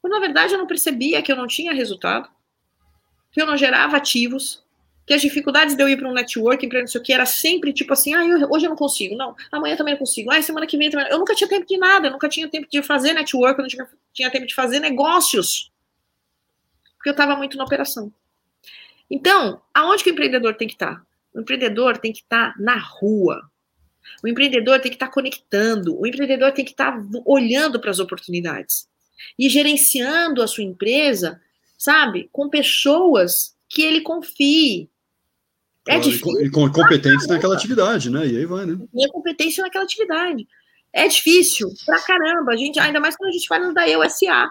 [0.00, 2.28] Quando na verdade eu não percebia que eu não tinha resultado,
[3.30, 4.64] que eu não gerava ativos,
[5.06, 7.26] que as dificuldades de eu ir para um networking, para não sei o que, era
[7.26, 10.40] sempre tipo assim, ah, eu, hoje eu não consigo, não, amanhã também não consigo, ah,
[10.40, 11.06] semana que vem também.
[11.10, 13.68] Eu nunca tinha tempo de nada, eu nunca tinha tempo de fazer network, eu não
[13.68, 15.70] tinha, tinha tempo de fazer negócios,
[17.08, 18.12] porque eu estava muito na operação.
[19.10, 20.96] Então, aonde que o empreendedor tem que estar?
[20.96, 21.02] Tá?
[21.34, 23.50] O empreendedor tem que estar tá na rua.
[24.22, 25.98] O empreendedor tem que estar tá conectando.
[25.98, 28.88] O empreendedor tem que estar olhando para as oportunidades
[29.38, 31.40] e gerenciando a sua empresa,
[31.76, 34.88] sabe, com pessoas que ele confie,
[35.86, 36.42] é difícil.
[36.42, 38.26] E com competentes naquela atividade, né?
[38.26, 38.78] E aí vai, né?
[38.94, 40.46] E competência naquela atividade.
[40.92, 42.52] É difícil pra caramba.
[42.52, 44.50] A gente, ainda mais quando a gente fala da EUSA.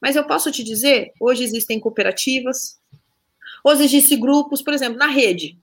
[0.00, 2.78] Mas eu posso te dizer, hoje existem cooperativas,
[3.64, 5.58] hoje existem grupos, por exemplo, na rede.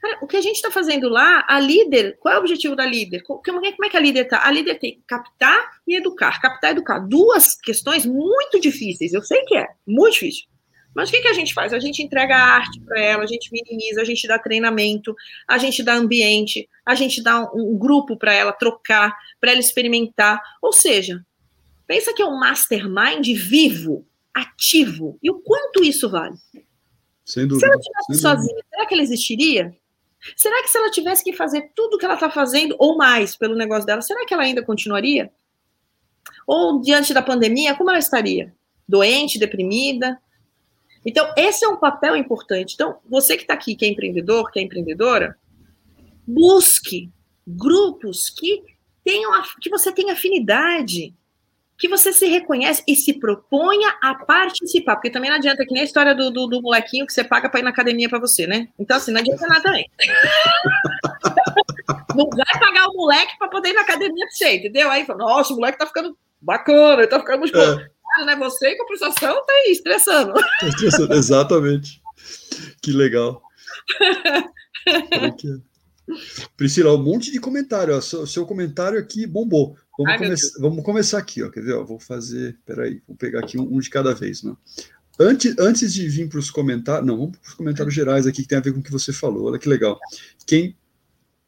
[0.00, 2.86] Cara, o que a gente está fazendo lá, a líder, qual é o objetivo da
[2.86, 3.22] líder?
[3.22, 4.46] Como é, como é que a líder está?
[4.46, 6.40] A líder tem captar e educar.
[6.40, 7.00] Captar e educar.
[7.00, 9.12] Duas questões muito difíceis.
[9.12, 10.46] Eu sei que é, muito difícil.
[10.94, 11.74] Mas o que, que a gente faz?
[11.74, 15.14] A gente entrega arte para ela, a gente minimiza, a gente dá treinamento,
[15.46, 19.60] a gente dá ambiente, a gente dá um, um grupo para ela trocar, para ela
[19.60, 20.40] experimentar.
[20.62, 21.22] Ou seja,
[21.86, 25.18] pensa que é um mastermind vivo, ativo.
[25.22, 26.36] E o quanto isso vale?
[27.24, 27.66] Sem dúvida.
[27.66, 29.76] Se ela estivesse sozinha, será que ela existiria?
[30.34, 33.36] Será que se ela tivesse que fazer tudo o que ela está fazendo, ou mais,
[33.36, 35.30] pelo negócio dela, será que ela ainda continuaria?
[36.46, 38.54] Ou diante da pandemia, como ela estaria?
[38.88, 40.20] Doente, deprimida?
[41.04, 42.74] Então, esse é um papel importante.
[42.74, 45.38] Então, você que está aqui, que é empreendedor, que é empreendedora,
[46.26, 47.10] busque
[47.46, 48.62] grupos que
[49.04, 51.14] tenham que você tenha afinidade,
[51.78, 54.96] que você se reconhece e se proponha a participar.
[54.96, 57.48] Porque também não adianta, que nem a história do, do, do molequinho que você paga
[57.48, 58.68] para ir na academia para você, né?
[58.78, 59.88] Então, assim, não adianta nada também.
[62.16, 64.90] não vai pagar o moleque para poder ir na academia para você, entendeu?
[64.90, 67.80] Aí fala, nossa, o moleque tá ficando bacana, ele tá ficando musculoso.
[67.80, 68.36] É né?
[68.36, 70.32] Você, em compensação, tá aí estressando.
[70.60, 72.00] Tá estressando, exatamente.
[72.80, 73.42] Que legal.
[76.56, 77.96] Priscila, um monte de comentário.
[77.96, 79.76] O seu, seu, comentário aqui bombou.
[79.98, 81.50] Vamos, Ai, come vamos começar aqui, ó.
[81.50, 81.74] Quer ver?
[81.74, 82.58] Ó, vou fazer.
[82.64, 84.42] Peraí, vou pegar aqui um, um de cada vez.
[84.42, 84.54] Né?
[85.18, 87.06] Antes, antes de vir para os comentários.
[87.06, 89.12] Não, vamos para os comentários gerais aqui que tem a ver com o que você
[89.12, 89.46] falou.
[89.46, 89.98] Olha que legal.
[90.46, 90.76] Quem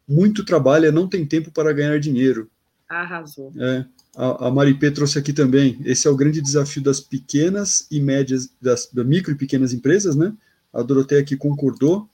[0.09, 2.51] muito trabalha não tem tempo para ganhar dinheiro.
[2.89, 3.53] Arrasou.
[3.59, 3.85] É
[4.19, 5.81] a, a Maripê trouxe aqui também.
[5.85, 10.17] Esse é o grande desafio das pequenas e médias, das, das micro e pequenas empresas,
[10.17, 10.33] né?
[10.73, 12.09] A Doroteia aqui concordou.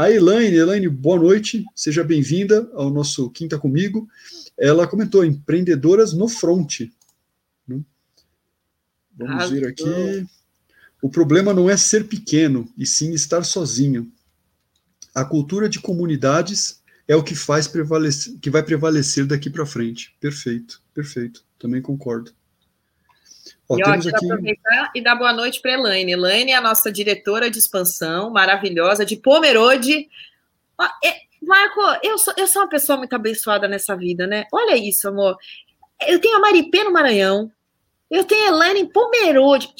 [0.00, 4.08] A Elaine, Elaine, boa noite, seja bem-vinda ao nosso Quinta Comigo.
[4.58, 6.88] Ela comentou, empreendedoras no front.
[7.68, 7.82] Né?
[9.14, 10.26] Vamos ver aqui.
[11.02, 14.10] O problema não é ser pequeno, e sim estar sozinho.
[15.14, 20.16] A cultura de comunidades é o que faz prevalecer, que vai prevalecer daqui para frente.
[20.18, 21.44] Perfeito, perfeito.
[21.58, 22.32] Também concordo.
[23.70, 24.08] Ó, e ó, aqui...
[24.08, 26.10] aproveitar e dar boa noite para Elaine.
[26.10, 30.08] Elaine é a nossa diretora de expansão, maravilhosa, de Pomerode.
[31.04, 34.46] É, Marco, eu sou, eu sou uma pessoa muito abençoada nessa vida, né?
[34.52, 35.36] Olha isso, amor.
[36.04, 37.50] Eu tenho a Maripê no Maranhão.
[38.10, 39.72] Eu tenho a Elaine em Pomerode.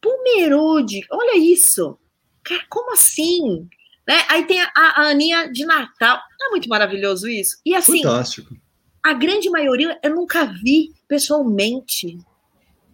[0.00, 1.96] Pomerode, olha isso.
[2.42, 3.68] Cara, como assim?
[4.08, 4.24] Né?
[4.28, 6.18] Aí tem a, a Aninha de Natal.
[6.40, 7.60] Não é muito maravilhoso isso?
[7.64, 8.56] E assim, Fantástico.
[9.04, 12.18] a grande maioria eu nunca vi pessoalmente.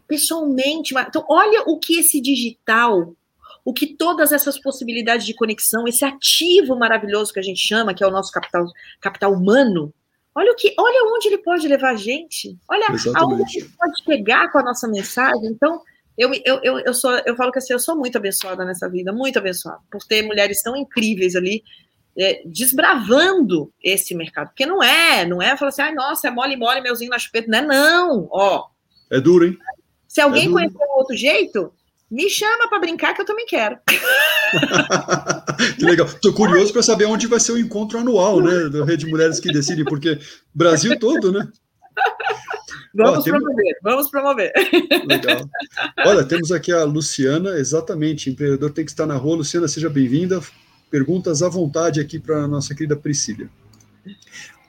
[0.07, 0.95] Pessoalmente.
[0.97, 3.15] Então, olha o que esse digital,
[3.65, 8.05] o que todas essas possibilidades de conexão, esse ativo maravilhoso que a gente chama, que
[8.05, 8.67] é o nosso capital,
[9.01, 9.93] capital humano,
[10.37, 12.59] Olha o que, olha onde ele pode levar a gente.
[12.69, 13.41] Olha Exatamente.
[13.41, 15.47] aonde ele pode chegar com a nossa mensagem.
[15.47, 15.81] Então,
[16.19, 19.15] eu, eu, eu, eu, sou, eu falo que assim, eu sou muito abençoada nessa vida,
[19.15, 21.65] muito abençoada, por ter mulheres tão incríveis ali,
[22.19, 24.49] é, desbravando esse mercado.
[24.49, 27.49] Porque não é, não é falar assim, ai, nossa, é mole, mole, meuzinho na chupeta.
[27.51, 28.67] Não é, não, ó.
[29.11, 29.57] É duro, hein?
[30.17, 31.71] Se alguém é conhecer um outro jeito,
[32.11, 33.77] me chama para brincar que eu também quero.
[35.79, 36.07] que legal.
[36.07, 39.53] Estou curioso para saber onde vai ser o encontro anual, né, da Rede Mulheres que
[39.53, 40.19] Decidem, porque
[40.55, 41.47] Brasil todo, né?
[42.95, 44.53] Vamos Ó, promover, vamos promover.
[45.07, 45.47] Legal.
[46.07, 49.37] Olha, temos aqui a Luciana, exatamente, empreendedor tem que estar na rua.
[49.37, 50.41] Luciana, seja bem-vinda.
[50.91, 53.51] Perguntas à vontade aqui para a nossa querida Priscila.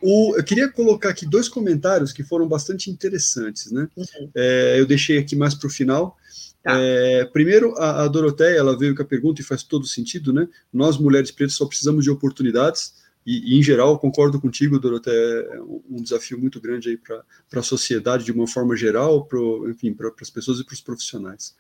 [0.10, 3.89] O, eu queria colocar aqui dois comentários que foram bastante interessantes, né?
[3.93, 4.32] Uhum.
[4.34, 6.15] É, eu deixei aqui mais para o final.
[6.63, 6.80] Tá.
[6.80, 10.48] É, primeiro, a, a Doroteia, ela veio com a pergunta e faz todo sentido, né?
[10.72, 12.93] Nós, mulheres pretas, só precisamos de oportunidades
[13.26, 17.62] e, e, em geral, concordo contigo, Doroté, é um desafio muito grande aí para a
[17.62, 21.54] sociedade de uma forma geral, pro, enfim, para as pessoas e para os profissionais.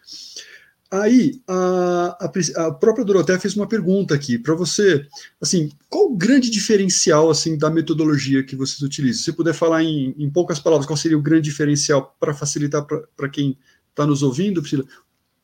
[0.89, 5.05] Aí, a, a, a, própria Doroté fez uma pergunta aqui para você,
[5.41, 9.17] assim, qual o grande diferencial, assim, da metodologia que vocês utilizam?
[9.17, 12.85] Se você puder falar em, em poucas palavras, qual seria o grande diferencial para facilitar
[12.85, 13.57] para quem
[13.89, 14.85] está nos ouvindo, Priscila?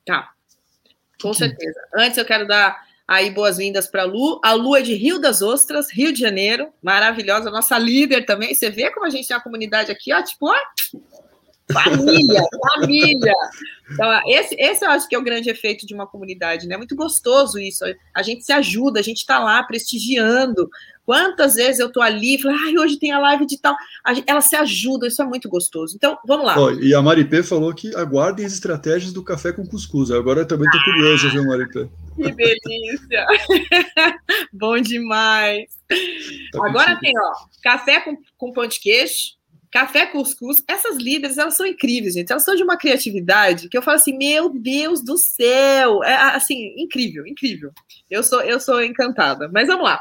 [0.06, 0.32] Tá,
[1.22, 1.80] com certeza.
[1.94, 4.40] Antes eu quero dar aí boas-vindas para a Lu.
[4.44, 8.56] A Lu é de Rio das Ostras, Rio de Janeiro, maravilhosa, nossa líder também.
[8.56, 10.56] Você vê como a gente tem uma comunidade aqui, ó, tipo, ó,
[11.72, 12.42] família,
[12.74, 13.34] família.
[13.92, 16.78] Então, esse, esse eu acho que é o grande efeito de uma comunidade, né?
[16.78, 17.84] Muito gostoso isso.
[18.14, 20.70] A gente se ajuda, a gente está lá prestigiando.
[21.06, 23.76] Quantas vezes eu tô ali e falo, ai, hoje tem a live de tal.
[24.26, 25.96] Ela se ajuda, isso é muito gostoso.
[25.96, 26.58] Então, vamos lá.
[26.58, 30.12] Oh, e a Maripê falou que aguardem as estratégias do café com cuscuz.
[30.12, 31.90] Agora eu também tô ah, curioso, viu, Maripê?
[32.16, 33.28] Que delícia!
[34.54, 35.70] Bom demais!
[36.54, 39.34] Tá Agora tem, ó, café com, com pão de queijo,
[39.74, 42.32] Café Cuscuz, essas líderes, elas são incríveis, gente.
[42.32, 46.04] Elas são de uma criatividade que eu falo assim, meu Deus do céu!
[46.04, 47.72] É assim, incrível, incrível.
[48.08, 49.50] Eu sou, eu sou encantada.
[49.52, 50.00] Mas vamos lá.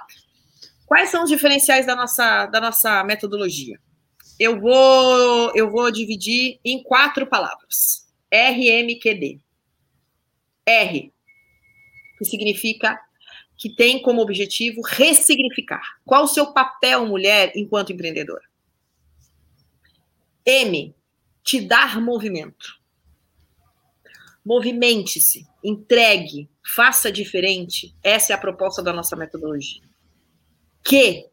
[0.85, 3.79] Quais são os diferenciais da nossa, da nossa metodologia?
[4.39, 8.07] Eu vou, eu vou dividir em quatro palavras.
[8.31, 9.41] RMQD.
[10.67, 11.13] R,
[12.19, 13.01] que significa
[13.57, 15.83] que tem como objetivo ressignificar.
[16.05, 18.52] Qual o seu papel, mulher, enquanto empreendedora?
[20.44, 20.94] M,
[21.42, 22.81] te dar movimento.
[24.44, 27.94] Movimente-se, entregue, faça diferente.
[28.02, 29.83] Essa é a proposta da nossa metodologia.
[30.83, 31.28] Que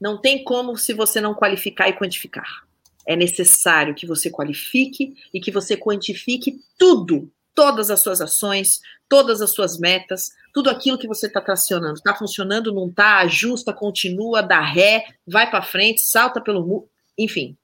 [0.00, 2.66] não tem como se você não qualificar e quantificar.
[3.06, 9.42] É necessário que você qualifique e que você quantifique tudo, todas as suas ações, todas
[9.42, 11.94] as suas metas, tudo aquilo que você está tracionando.
[11.94, 13.18] Está funcionando, não está?
[13.18, 17.56] Ajusta, continua, dá ré, vai para frente, salta pelo muro, enfim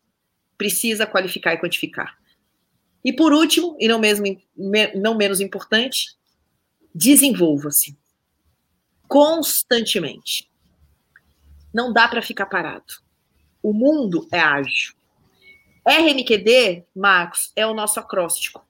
[0.57, 2.17] precisa qualificar e quantificar.
[3.05, 4.27] E por último, e não, mesmo,
[4.95, 6.17] não menos importante,
[6.95, 7.97] desenvolva-se
[9.07, 10.51] constantemente.
[11.73, 12.95] Não dá para ficar parado.
[13.63, 14.95] O mundo é ágil.
[15.87, 18.67] RMQD, Marcos, é o nosso acróstico.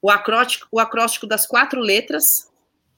[0.00, 2.50] O acróstico, o acróstico das quatro letras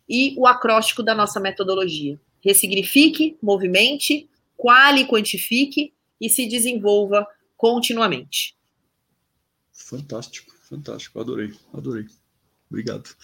[0.08, 2.20] e o acróstico da nossa metodologia.
[2.44, 7.26] Ressignifique, movimente, quale, quantifique e se desenvolva
[7.62, 8.56] continuamente.
[9.72, 12.06] Fantástico, fantástico, adorei, adorei.
[12.68, 13.14] Obrigado.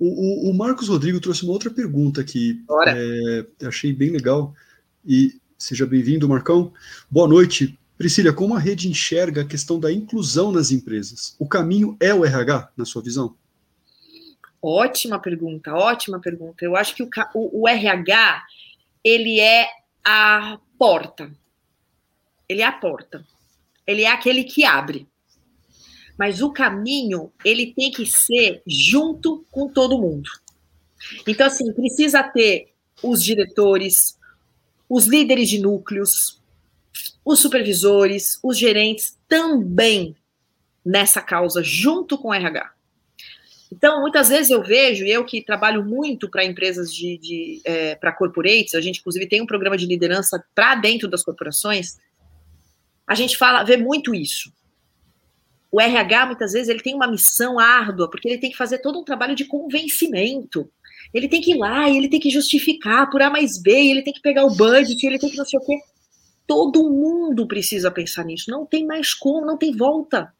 [0.00, 2.60] O, o, o Marcos Rodrigo trouxe uma outra pergunta aqui.
[2.88, 4.52] É, achei bem legal.
[5.06, 6.72] E seja bem-vindo, Marcão.
[7.08, 7.78] Boa noite.
[7.96, 11.36] Priscila, como a rede enxerga a questão da inclusão nas empresas?
[11.38, 13.36] O caminho é o RH, na sua visão?
[14.60, 16.64] Ótima pergunta, ótima pergunta.
[16.64, 18.42] Eu acho que o, o, o RH,
[19.04, 19.68] ele é
[20.04, 21.30] a porta.
[22.48, 23.24] Ele é a porta
[23.88, 25.08] ele é aquele que abre.
[26.18, 30.28] Mas o caminho, ele tem que ser junto com todo mundo.
[31.26, 34.18] Então, assim, precisa ter os diretores,
[34.88, 36.42] os líderes de núcleos,
[37.24, 40.14] os supervisores, os gerentes também
[40.84, 42.72] nessa causa, junto com o RH.
[43.72, 48.12] Então, muitas vezes eu vejo, eu que trabalho muito para empresas de, de é, para
[48.12, 51.98] corporates, a gente inclusive tem um programa de liderança para dentro das corporações,
[53.08, 54.52] a gente fala, vê muito isso.
[55.72, 58.98] O RH, muitas vezes, ele tem uma missão árdua, porque ele tem que fazer todo
[59.00, 60.70] um trabalho de convencimento.
[61.12, 64.12] Ele tem que ir lá, ele tem que justificar por A mais B, ele tem
[64.12, 65.78] que pegar o budget, ele tem que não sei o quê.
[66.46, 68.50] Todo mundo precisa pensar nisso.
[68.50, 70.32] Não tem mais como, não tem volta.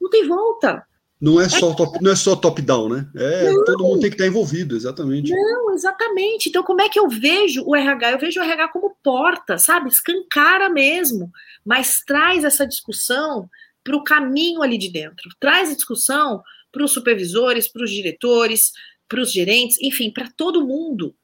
[0.00, 0.86] Não tem volta.
[1.20, 3.06] Não é só top, não é só top down, né?
[3.14, 3.64] É, não.
[3.64, 5.30] todo mundo tem que estar envolvido, exatamente.
[5.30, 6.48] Não, exatamente.
[6.48, 8.12] Então, como é que eu vejo o RH?
[8.12, 9.90] Eu vejo o RH como porta, sabe?
[9.90, 11.30] Escancara mesmo,
[11.62, 13.50] mas traz essa discussão
[13.84, 15.28] para o caminho ali de dentro.
[15.38, 16.42] Traz a discussão
[16.72, 18.72] para os supervisores, para os diretores,
[19.06, 21.14] para os gerentes, enfim, para todo mundo.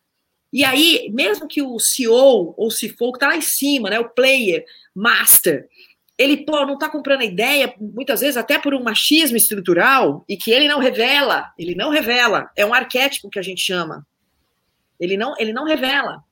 [0.52, 4.08] E aí, mesmo que o CEO ou CFO, que está lá em cima, né, o
[4.10, 5.68] player, master,
[6.18, 10.36] ele pô, não está comprando a ideia, muitas vezes até por um machismo estrutural, e
[10.36, 14.06] que ele não revela, ele não revela, é um arquétipo que a gente chama.
[14.98, 16.24] Ele não, ele não revela.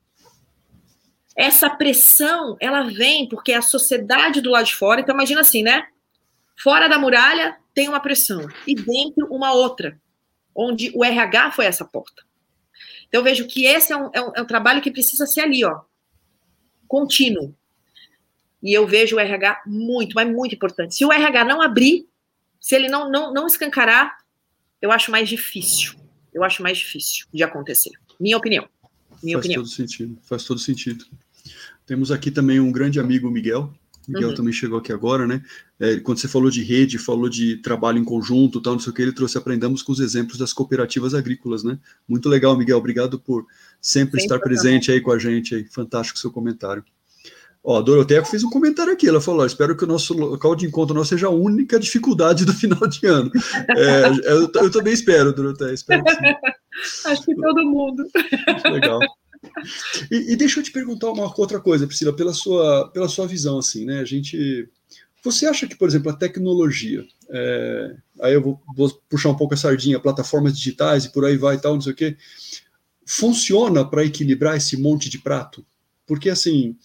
[1.36, 5.86] Essa pressão, ela vem porque a sociedade do lado de fora, então imagina assim, né?
[6.62, 10.00] Fora da muralha tem uma pressão, e dentro uma outra,
[10.54, 12.22] onde o RH foi essa porta.
[13.08, 15.64] Então vejo que esse é um, é um, é um trabalho que precisa ser ali,
[15.64, 15.80] ó,
[16.88, 17.54] contínuo
[18.64, 20.94] e eu vejo o RH muito, mas muito importante.
[20.94, 22.08] Se o RH não abrir,
[22.58, 24.16] se ele não, não, não escancarar,
[24.80, 25.92] eu acho mais difícil.
[26.32, 27.90] Eu acho mais difícil de acontecer.
[28.18, 28.66] Minha opinião.
[29.22, 29.62] Minha faz opinião.
[29.62, 30.18] todo sentido.
[30.22, 31.04] Faz todo sentido.
[31.84, 33.70] Temos aqui também um grande amigo, Miguel.
[34.08, 34.34] Miguel uhum.
[34.34, 35.42] também chegou aqui agora, né?
[35.78, 38.94] É, quando você falou de rede, falou de trabalho em conjunto, tal, não sei o
[38.94, 41.78] que, ele trouxe aprendamos com os exemplos das cooperativas agrícolas, né?
[42.08, 42.78] Muito legal, Miguel.
[42.78, 43.46] Obrigado por
[43.80, 45.54] sempre, sempre estar presente aí com a gente.
[45.54, 45.64] Aí.
[45.64, 46.82] Fantástico seu comentário.
[47.66, 50.66] Ó, a Doroteia fez um comentário aqui, ela falou, espero que o nosso local de
[50.66, 53.32] encontro não seja a única dificuldade do final de ano.
[53.70, 56.20] É, eu, eu, também espero, Doroteia, espero que sim.
[57.06, 58.04] Acho que todo mundo.
[58.70, 59.00] Legal.
[60.10, 63.58] E, e, deixa eu te perguntar uma outra coisa, Priscila, pela sua, pela sua visão,
[63.58, 64.68] assim, né, a gente...
[65.22, 69.54] Você acha que, por exemplo, a tecnologia, é, aí eu vou, vou, puxar um pouco
[69.54, 72.14] a sardinha, plataformas digitais e por aí vai e tal, não sei o quê,
[73.06, 75.64] funciona para equilibrar esse monte de prato?
[76.06, 76.76] Porque, assim,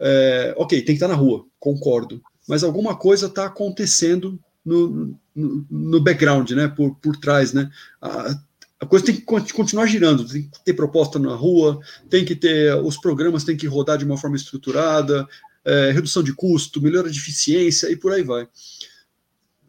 [0.00, 2.22] é, ok, tem que estar na rua, concordo.
[2.48, 6.68] Mas alguma coisa está acontecendo no, no, no, background, né?
[6.68, 7.70] Por, por trás, né?
[8.00, 8.38] A,
[8.80, 12.74] a coisa tem que continuar girando, tem que ter proposta na rua, tem que ter
[12.76, 15.26] os programas têm que rodar de uma forma estruturada,
[15.64, 18.48] é, redução de custo, melhora de eficiência e por aí vai.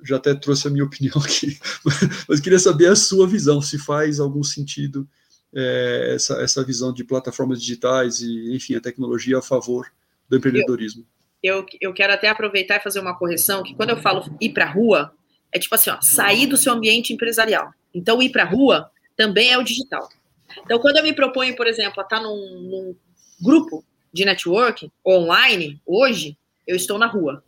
[0.04, 1.58] Já até trouxe a minha opinião aqui,
[2.30, 5.08] mas queria saber a sua visão, se faz algum sentido
[5.54, 9.92] é, essa, essa visão de plataformas digitais e, enfim, a tecnologia a favor
[10.30, 11.06] do empreendedorismo.
[11.42, 14.50] Eu, eu, eu quero até aproveitar e fazer uma correção, que quando eu falo ir
[14.50, 15.14] para a rua,
[15.52, 17.74] é tipo assim, ó, sair do seu ambiente empresarial.
[17.94, 20.08] Então, ir para a rua também é o digital.
[20.64, 22.96] Então, quando eu me proponho, por exemplo, a estar num, num
[23.42, 27.44] grupo de networking online, hoje, eu estou na rua.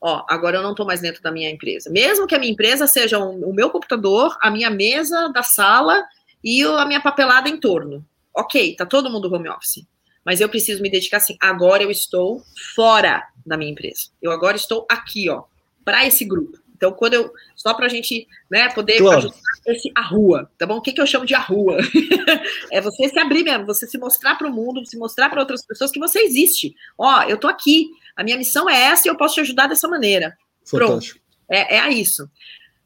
[0.00, 1.90] Ó, agora eu não estou mais dentro da minha empresa.
[1.90, 6.04] Mesmo que a minha empresa seja um, o meu computador, a minha mesa da sala
[6.42, 8.04] e a minha papelada em torno.
[8.34, 9.86] Ok, tá todo mundo home office
[10.24, 11.36] mas eu preciso me dedicar assim.
[11.40, 12.42] Agora eu estou
[12.74, 14.10] fora da minha empresa.
[14.20, 15.44] Eu agora estou aqui, ó,
[15.84, 16.58] para esse grupo.
[16.82, 17.32] Então, quando eu.
[17.54, 19.18] Só para a gente né, poder claro.
[19.18, 20.78] ajustar esse a rua, tá bom?
[20.78, 21.76] O que, que eu chamo de a rua?
[22.72, 25.64] é você se abrir mesmo, você se mostrar para o mundo, se mostrar para outras
[25.64, 26.74] pessoas que você existe.
[26.98, 29.86] Ó, eu tô aqui, a minha missão é essa e eu posso te ajudar dessa
[29.86, 30.36] maneira.
[30.64, 31.20] Fantástico.
[31.20, 31.22] Pronto.
[31.48, 32.28] É, é isso.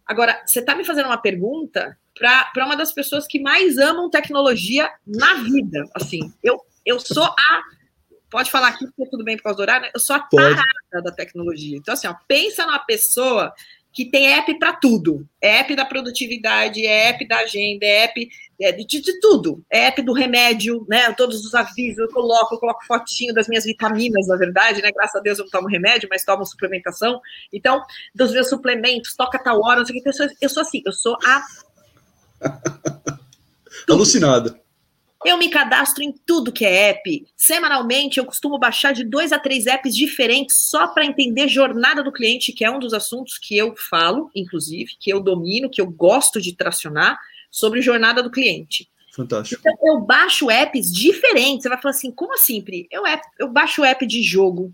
[0.04, 4.90] Agora, você está me fazendo uma pergunta para uma das pessoas que mais amam tecnologia
[5.06, 5.88] na vida.
[5.94, 7.62] Assim, eu eu sou a.
[8.30, 9.90] Pode falar aqui, porque tudo bem por causa do horário, né?
[9.94, 11.76] Eu sou a tarada da tecnologia.
[11.76, 13.52] Então, assim, ó, pensa numa pessoa
[13.96, 15.26] que tem app para tudo.
[15.40, 18.28] É app da produtividade, é app da agenda, é app
[18.60, 19.64] é de, de, tudo.
[19.70, 21.10] É app do remédio, né?
[21.14, 24.92] Todos os avisos eu coloco, eu coloco fotinho das minhas vitaminas, na verdade, né?
[24.92, 27.20] Graças a Deus eu não tomo remédio, mas tomo suplementação.
[27.50, 27.82] Então,
[28.14, 30.08] dos meus suplementos, toca tal hora, não sei o que.
[30.08, 31.42] Eu sou, eu sou assim, eu sou a.
[33.88, 34.65] Alucinada.
[35.26, 37.26] Eu me cadastro em tudo que é app.
[37.36, 42.12] Semanalmente, eu costumo baixar de dois a três apps diferentes só para entender jornada do
[42.12, 45.90] cliente, que é um dos assuntos que eu falo, inclusive, que eu domino, que eu
[45.90, 47.18] gosto de tracionar
[47.50, 48.88] sobre jornada do cliente.
[49.12, 49.60] Fantástico.
[49.60, 51.64] Então, eu baixo apps diferentes.
[51.64, 52.86] Você vai falar assim, como assim, Pri?
[52.88, 54.72] Eu, app, eu baixo app de jogo.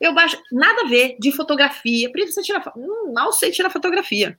[0.00, 0.36] Eu baixo.
[0.50, 2.10] Nada a ver, de fotografia.
[2.10, 2.60] Pri, você tira.
[2.76, 4.36] Hum, mal sei tirar fotografia.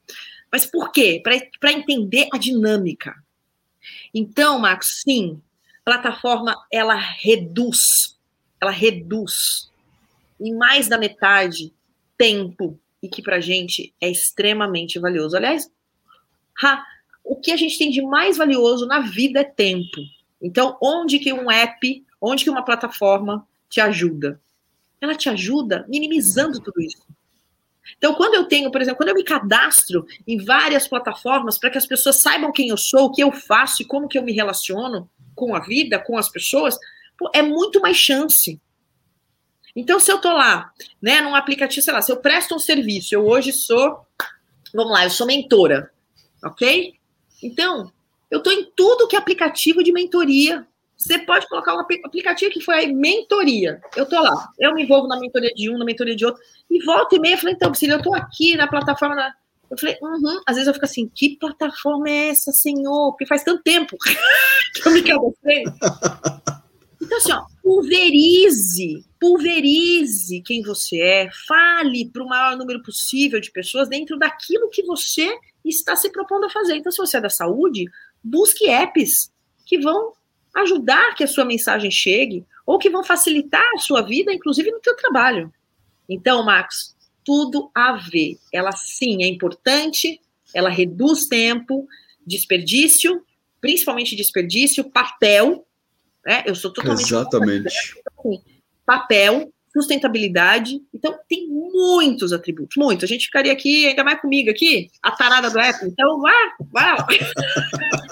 [0.51, 1.23] Mas por quê?
[1.23, 3.15] Para entender a dinâmica.
[4.13, 5.41] Então, Marcos, sim,
[5.83, 8.17] plataforma ela reduz,
[8.59, 9.69] ela reduz
[10.39, 11.73] em mais da metade
[12.17, 15.37] tempo e que para gente é extremamente valioso.
[15.37, 15.71] Aliás,
[16.63, 16.83] ha,
[17.23, 20.01] o que a gente tem de mais valioso na vida é tempo.
[20.41, 24.41] Então, onde que um app, onde que uma plataforma te ajuda?
[24.99, 27.04] Ela te ajuda minimizando tudo isso.
[27.97, 31.77] Então, quando eu tenho, por exemplo, quando eu me cadastro em várias plataformas para que
[31.77, 34.33] as pessoas saibam quem eu sou, o que eu faço e como que eu me
[34.33, 36.77] relaciono com a vida, com as pessoas,
[37.17, 38.59] pô, é muito mais chance.
[39.75, 40.71] Então, se eu tô lá,
[41.01, 44.05] né, num aplicativo, sei lá, se eu presto um serviço, eu hoje sou,
[44.73, 45.91] vamos lá, eu sou mentora,
[46.43, 46.93] ok?
[47.43, 47.91] Então,
[48.31, 50.65] eu tô em tudo que é aplicativo de mentoria
[50.97, 53.81] você pode colocar um aplicativo que foi aí, mentoria.
[53.95, 56.83] Eu tô lá, eu me envolvo na mentoria de um, na mentoria de outro, e
[56.83, 59.15] volta e meia, eu falei, então, Priscila, eu tô aqui na plataforma.
[59.15, 59.33] Da...
[59.69, 60.41] Eu falei, uhum.
[60.45, 63.11] às vezes eu fico assim, que plataforma é essa, senhor?
[63.11, 63.97] Porque faz tanto tempo
[64.73, 65.63] que eu me cadastrei.
[67.05, 73.51] Então, assim, ó, pulverize, pulverize quem você é, fale para o maior número possível de
[73.51, 76.75] pessoas dentro daquilo que você está se propondo a fazer.
[76.75, 77.85] Então, se você é da saúde,
[78.23, 79.31] busque apps
[79.65, 80.13] que vão
[80.55, 84.79] ajudar que a sua mensagem chegue ou que vão facilitar a sua vida, inclusive no
[84.79, 85.53] teu trabalho.
[86.09, 88.37] Então, Max, tudo a ver.
[88.51, 90.19] Ela sim é importante,
[90.53, 91.87] ela reduz tempo,
[92.25, 93.23] desperdício,
[93.59, 95.65] principalmente desperdício, papel,
[96.25, 96.43] né?
[96.45, 97.75] Eu sou totalmente Exatamente.
[98.85, 100.81] Papel, sustentabilidade.
[100.93, 103.03] Então, tem muitos atributos, muitos.
[103.03, 105.89] A gente ficaria aqui, ainda mais comigo aqui, a tarada do Apple.
[105.89, 107.07] Então, vá, vá.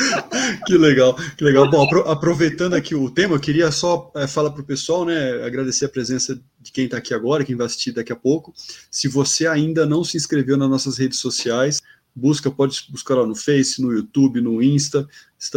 [0.66, 1.70] que legal, que legal.
[1.70, 5.84] Bom, aproveitando aqui o tema, eu queria só é, falar para o pessoal, né, agradecer
[5.84, 8.54] a presença de quem está aqui agora, quem vai assistir daqui a pouco.
[8.90, 11.80] Se você ainda não se inscreveu nas nossas redes sociais,
[12.14, 15.08] busca, pode buscar lá no Face, no YouTube, no Insta,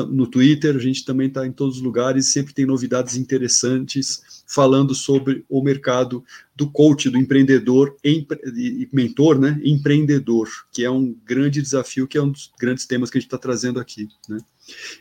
[0.09, 4.95] no Twitter, a gente também está em todos os lugares, sempre tem novidades interessantes falando
[4.95, 6.23] sobre o mercado
[6.55, 12.21] do coach, do empreendedor e mentor, né, empreendedor, que é um grande desafio, que é
[12.21, 14.37] um dos grandes temas que a gente está trazendo aqui, né.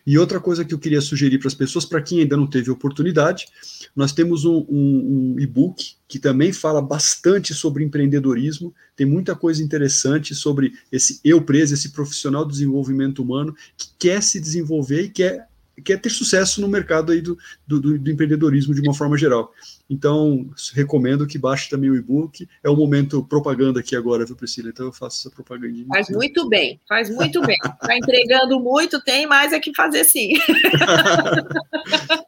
[0.06, 2.70] E outra coisa que eu queria sugerir para as pessoas, para quem ainda não teve
[2.70, 3.46] oportunidade,
[3.94, 9.62] nós temos um, um, um e-book que também fala bastante sobre empreendedorismo, tem muita coisa
[9.62, 15.08] interessante sobre esse eu preso, esse profissional do desenvolvimento humano que quer se desenvolver e
[15.08, 15.48] quer
[15.84, 19.52] quer ter sucesso no mercado aí do, do, do, empreendedorismo de uma forma geral.
[19.88, 22.48] Então, recomendo que baixe também o e-book.
[22.62, 24.70] É o momento propaganda aqui agora, viu, Priscila?
[24.70, 25.86] Então eu faço essa propagandinha.
[25.88, 27.56] Faz muito bem, faz muito bem.
[27.64, 30.32] Está entregando muito, tem mais é que fazer sim.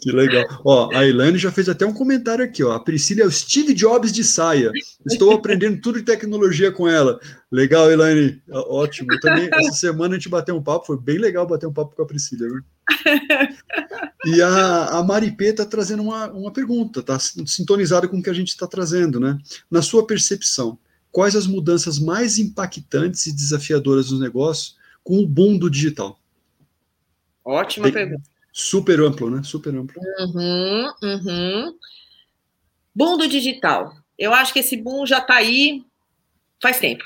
[0.00, 0.44] Que legal.
[0.64, 2.72] Ó, a Elaine já fez até um comentário aqui, ó.
[2.72, 4.70] A Priscila é o Steve Jobs de saia.
[5.04, 7.18] Estou aprendendo tudo de tecnologia com ela.
[7.50, 8.40] Legal, Elaine.
[8.48, 9.12] Ótimo.
[9.12, 11.96] Eu também, essa semana a gente bateu um papo, foi bem legal bater um papo
[11.96, 12.46] com a Priscila.
[12.46, 12.62] Viu?
[14.24, 18.34] E a, a Maripê está trazendo uma, uma pergunta, está sintonizada com o que a
[18.34, 19.38] gente está trazendo, né?
[19.70, 20.78] Na sua percepção,
[21.10, 26.20] quais as mudanças mais impactantes e desafiadoras dos negócios com o boom do digital?
[27.44, 28.37] Ótima Bem, pergunta.
[28.58, 29.40] Super amplo, né?
[29.44, 30.02] Super amplo.
[30.18, 31.78] Uhum, uhum.
[32.92, 33.94] Boom do digital.
[34.18, 35.84] Eu acho que esse boom já está aí
[36.60, 37.04] faz tempo.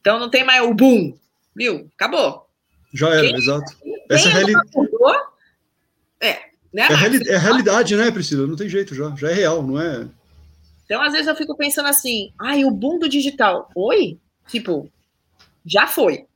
[0.00, 1.16] Então não tem mais o boom,
[1.54, 1.88] viu?
[1.94, 2.48] Acabou.
[2.92, 3.72] Já era, quem, exato.
[4.10, 4.52] Essa é, reali...
[6.20, 6.32] é,
[6.72, 6.88] né?
[6.90, 7.28] É, reali...
[7.28, 8.44] é a realidade, né, Priscila?
[8.44, 9.14] Não tem jeito já.
[9.14, 10.08] Já é real, não é?
[10.84, 13.70] Então, às vezes, eu fico pensando assim, ai, o boom do digital.
[13.76, 14.18] Oi?
[14.48, 14.90] Tipo,
[15.64, 16.26] já foi.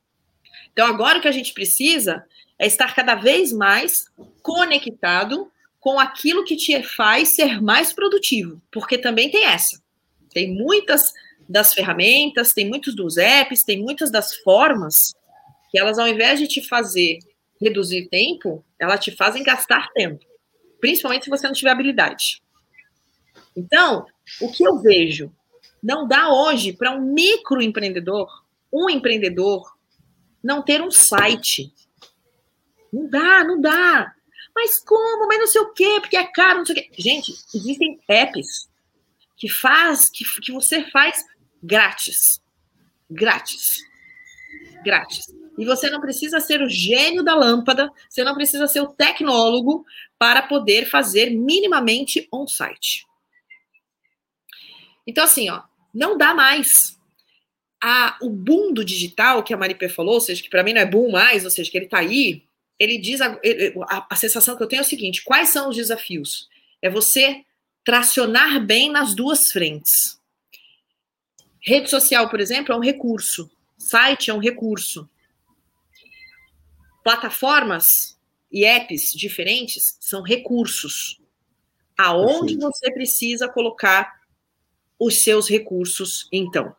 [0.71, 2.23] Então, agora o que a gente precisa
[2.59, 4.05] é estar cada vez mais
[4.41, 9.81] conectado com aquilo que te faz ser mais produtivo, porque também tem essa.
[10.29, 11.11] Tem muitas
[11.47, 15.13] das ferramentas, tem muitos dos apps, tem muitas das formas
[15.69, 17.19] que elas, ao invés de te fazer
[17.59, 20.23] reduzir tempo, elas te fazem gastar tempo,
[20.79, 22.41] principalmente se você não tiver habilidade.
[23.55, 24.05] Então,
[24.41, 25.31] o que eu vejo?
[25.81, 29.75] Não dá hoje para um microempreendedor, um empreendedor,
[30.41, 31.73] não ter um site,
[32.93, 34.13] não dá, não dá.
[34.55, 35.27] Mas como?
[35.27, 36.91] Mas não sei o quê, porque é caro, não sei o quê.
[36.95, 38.69] Gente, existem apps
[39.35, 41.25] que faz, que, que você faz
[41.61, 42.39] grátis.
[43.09, 43.79] Grátis.
[44.85, 45.25] Grátis.
[45.57, 49.85] E você não precisa ser o gênio da lâmpada, você não precisa ser o tecnólogo
[50.17, 53.05] para poder fazer minimamente on-site.
[55.05, 55.63] Então, assim, ó,
[55.93, 56.99] não dá mais.
[57.83, 60.81] A, o boom do digital, que a Maripê falou, ou seja, que para mim não
[60.81, 62.45] é boom mais, ou seja, que ele está aí,
[62.79, 63.39] ele diz a,
[63.89, 66.49] a, a sensação que eu tenho é o seguinte: quais são os desafios?
[66.81, 67.43] É você
[67.83, 70.19] tracionar bem nas duas frentes.
[71.61, 73.49] Rede social, por exemplo, é um recurso.
[73.77, 75.09] Site é um recurso.
[77.03, 78.17] Plataformas
[78.51, 81.19] e apps diferentes são recursos.
[81.97, 84.21] Aonde você precisa colocar
[84.99, 86.75] os seus recursos, então?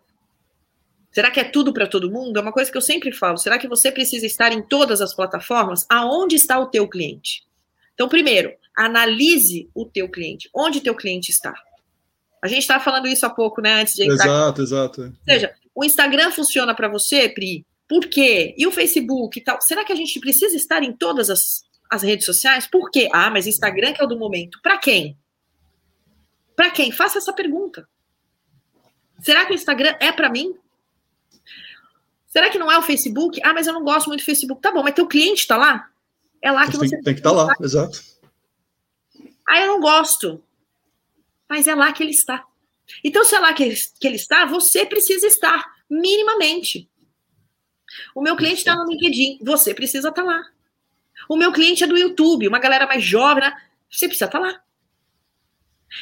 [1.14, 2.40] Será que é tudo para todo mundo?
[2.40, 3.38] É uma coisa que eu sempre falo.
[3.38, 5.86] Será que você precisa estar em todas as plataformas?
[5.88, 7.46] Aonde está o teu cliente?
[7.94, 10.50] Então, primeiro, analise o teu cliente.
[10.52, 11.54] Onde teu cliente está?
[12.42, 13.80] A gente estava falando isso há pouco, né?
[13.80, 14.24] Antes de entrar.
[14.24, 15.00] Exato, exato.
[15.02, 17.64] Ou seja, o Instagram funciona para você, Pri?
[17.88, 18.52] Por quê?
[18.58, 19.60] E o Facebook e tal?
[19.60, 22.66] Será que a gente precisa estar em todas as, as redes sociais?
[22.66, 23.08] Por quê?
[23.12, 24.58] Ah, mas Instagram que é o do momento.
[24.60, 25.16] Para quem?
[26.56, 26.90] Para quem?
[26.90, 27.86] Faça essa pergunta.
[29.20, 30.56] Será que o Instagram é para mim?
[32.34, 33.40] Será que não é o Facebook?
[33.44, 34.60] Ah, mas eu não gosto muito do Facebook.
[34.60, 35.88] Tá bom, mas teu cliente está lá?
[36.42, 36.96] É lá que você.
[36.96, 38.02] Tem, tem que estar tá lá, exato.
[39.48, 40.42] Ah, eu não gosto.
[41.48, 42.44] Mas é lá que ele está.
[43.04, 46.90] Então, se é lá que ele, que ele está, você precisa estar, minimamente.
[48.16, 50.42] O meu cliente está no LinkedIn, você precisa estar tá lá.
[51.28, 53.56] O meu cliente é do YouTube, uma galera mais jovem, né?
[53.88, 54.60] você precisa estar tá lá.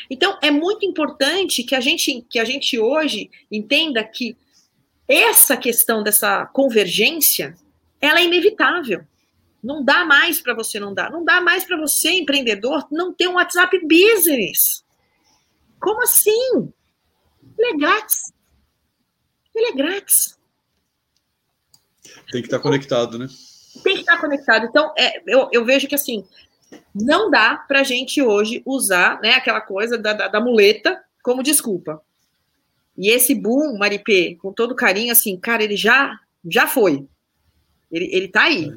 [0.09, 4.35] Então, é muito importante que a gente, que a gente hoje entenda que
[5.13, 7.55] essa questão dessa convergência,
[8.01, 9.05] ela é inevitável.
[9.63, 11.11] Não dá mais para você não dar.
[11.11, 14.85] Não dá mais para você, empreendedor, não ter um WhatsApp Business.
[15.79, 16.73] Como assim?
[17.59, 18.33] Ele é grátis.
[19.55, 20.39] Ele é grátis.
[22.31, 23.27] Tem que estar tá conectado, né?
[23.85, 24.67] Tem que estar tá conectado.
[24.67, 26.27] Então, é, eu, eu vejo que assim,
[26.95, 32.03] não dá para gente hoje usar né, aquela coisa da, da, da muleta como desculpa.
[32.97, 36.19] E esse boom, Maripê, com todo carinho, assim, cara, ele já
[36.49, 37.07] já foi.
[37.91, 38.73] Ele, ele tá aí.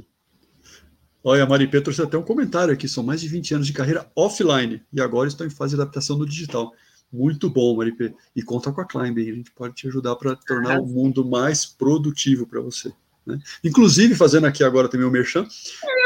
[1.23, 4.07] Olha, a Mari trouxe até um comentário aqui, são mais de 20 anos de carreira
[4.15, 6.71] offline e agora estão em fase de adaptação do digital.
[7.11, 8.13] Muito bom, Maripê.
[8.35, 11.65] E conta com a Climb, a gente pode te ajudar para tornar o mundo mais
[11.65, 12.93] produtivo para você.
[13.25, 13.39] Né?
[13.63, 15.47] Inclusive, fazendo aqui agora também o merchan,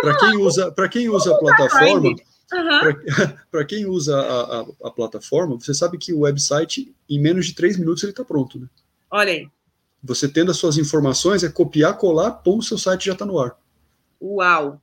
[0.02, 2.16] para quem usa, para quem usa a plataforma,
[2.52, 3.36] uhum.
[3.52, 7.54] para quem usa a, a, a, plataforma, você sabe que o website, em menos de
[7.54, 8.60] três minutos, ele está pronto.
[8.60, 8.68] Né?
[9.12, 9.48] Olha aí.
[10.04, 13.40] Você tendo as suas informações, é copiar, colar, pum, o seu site já está no
[13.40, 13.58] ar.
[14.22, 14.82] Uau!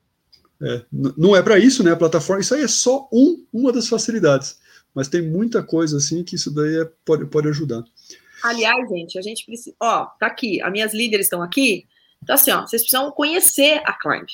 [0.61, 1.91] É, não é para isso, né?
[1.91, 4.59] A plataforma, isso aí é só um, uma das facilidades.
[4.93, 7.83] Mas tem muita coisa assim que isso daí é, pode, pode ajudar.
[8.43, 9.75] Aliás, gente, a gente precisa.
[9.79, 11.87] Ó, tá aqui, as minhas líderes estão aqui.
[12.23, 14.27] Então, assim, ó, vocês precisam conhecer a Climb.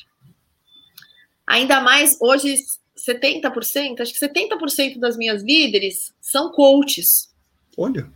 [1.45, 2.55] Ainda mais hoje,
[3.05, 7.33] 70%, acho que 70% das minhas líderes são coaches.
[7.77, 8.09] Olha,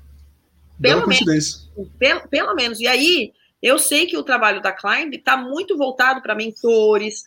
[0.79, 2.79] pelo menos, pelo, pelo menos.
[2.79, 7.23] E aí, eu sei que o trabalho da Climb está muito voltado para mentores,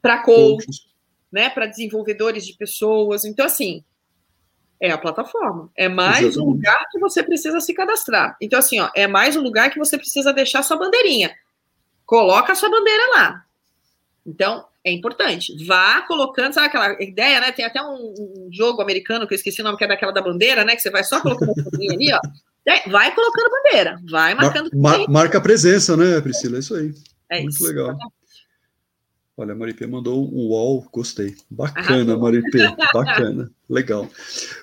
[0.00, 0.86] para coaches,
[1.30, 3.24] né, para desenvolvedores de pessoas.
[3.24, 3.84] Então, assim,
[4.80, 5.70] é a plataforma.
[5.76, 6.38] É mais Exatamente.
[6.40, 8.36] um lugar que você precisa se cadastrar.
[8.40, 11.34] Então, assim, ó, é mais um lugar que você precisa deixar sua bandeirinha.
[12.04, 13.46] Coloca a sua bandeira lá.
[14.24, 15.52] Então, é importante.
[15.66, 17.50] Vá colocando, sabe aquela ideia, né?
[17.50, 20.22] Tem até um, um, jogo americano que eu esqueci o nome, que é daquela da
[20.22, 20.76] bandeira, né?
[20.76, 22.90] Que você vai só colocando a bandeirinha ali, ó.
[22.90, 24.70] Vai colocando bandeira, vai marcando.
[24.74, 26.56] Mar, mar, marca a presença, né, Priscila?
[26.56, 26.94] É isso aí.
[27.28, 27.66] É Muito isso.
[27.66, 27.96] legal.
[29.38, 31.34] Olha, a Maripê mandou um UOL, gostei.
[31.50, 32.58] Bacana, ah, Maripê,
[32.94, 34.08] bacana, legal.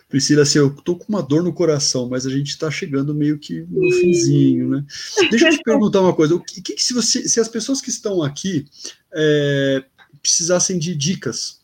[0.10, 3.38] Priscila, assim, eu tô com uma dor no coração, mas a gente está chegando meio
[3.38, 4.86] que no finzinho, né?
[5.30, 7.90] Deixa eu te perguntar uma coisa, o que, que se, você, se as pessoas que
[7.90, 8.66] estão aqui
[9.14, 9.84] é,
[10.24, 11.62] precisassem de dicas,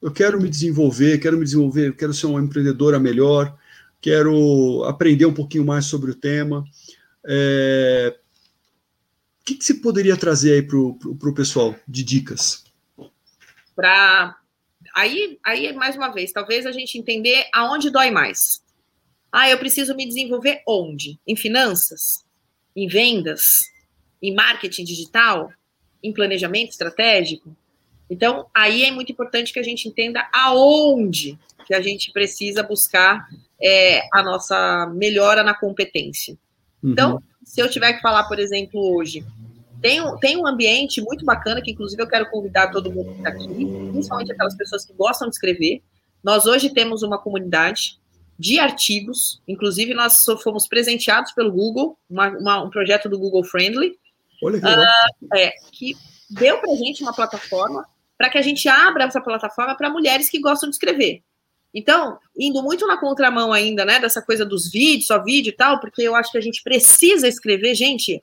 [0.00, 3.54] eu quero me desenvolver, quero me desenvolver, quero ser uma empreendedora melhor,
[4.00, 6.64] quero aprender um pouquinho mais sobre o tema,
[7.26, 8.16] é,
[9.46, 12.64] que, que você poderia trazer aí para o pessoal de dicas?
[13.76, 14.36] Para
[14.92, 18.60] aí, aí mais uma vez, talvez a gente entender aonde dói mais.
[19.30, 21.20] Ah, eu preciso me desenvolver onde?
[21.24, 22.24] Em finanças?
[22.74, 23.42] Em vendas?
[24.20, 25.52] Em marketing digital?
[26.02, 27.56] Em planejamento estratégico?
[28.08, 33.26] Então, aí é muito importante que a gente entenda aonde que a gente precisa buscar
[33.60, 36.38] é, a nossa melhora na competência.
[36.82, 37.22] Então, uhum.
[37.44, 39.24] se eu tiver que falar, por exemplo, hoje,
[39.82, 43.18] tem um, tem um ambiente muito bacana que, inclusive, eu quero convidar todo mundo que
[43.18, 43.48] está aqui,
[43.92, 45.82] principalmente aquelas pessoas que gostam de escrever.
[46.22, 47.98] Nós hoje temos uma comunidade
[48.38, 53.98] de artigos, inclusive nós fomos presenteados pelo Google, uma, uma, um projeto do Google Friendly,
[54.42, 55.96] Olha que, uh, é, que
[56.30, 57.86] deu para gente uma plataforma
[58.16, 61.22] para que a gente abra essa plataforma para mulheres que gostam de escrever.
[61.74, 65.78] Então, indo muito na contramão ainda, né, dessa coisa dos vídeos, só vídeo e tal,
[65.78, 68.22] porque eu acho que a gente precisa escrever, gente,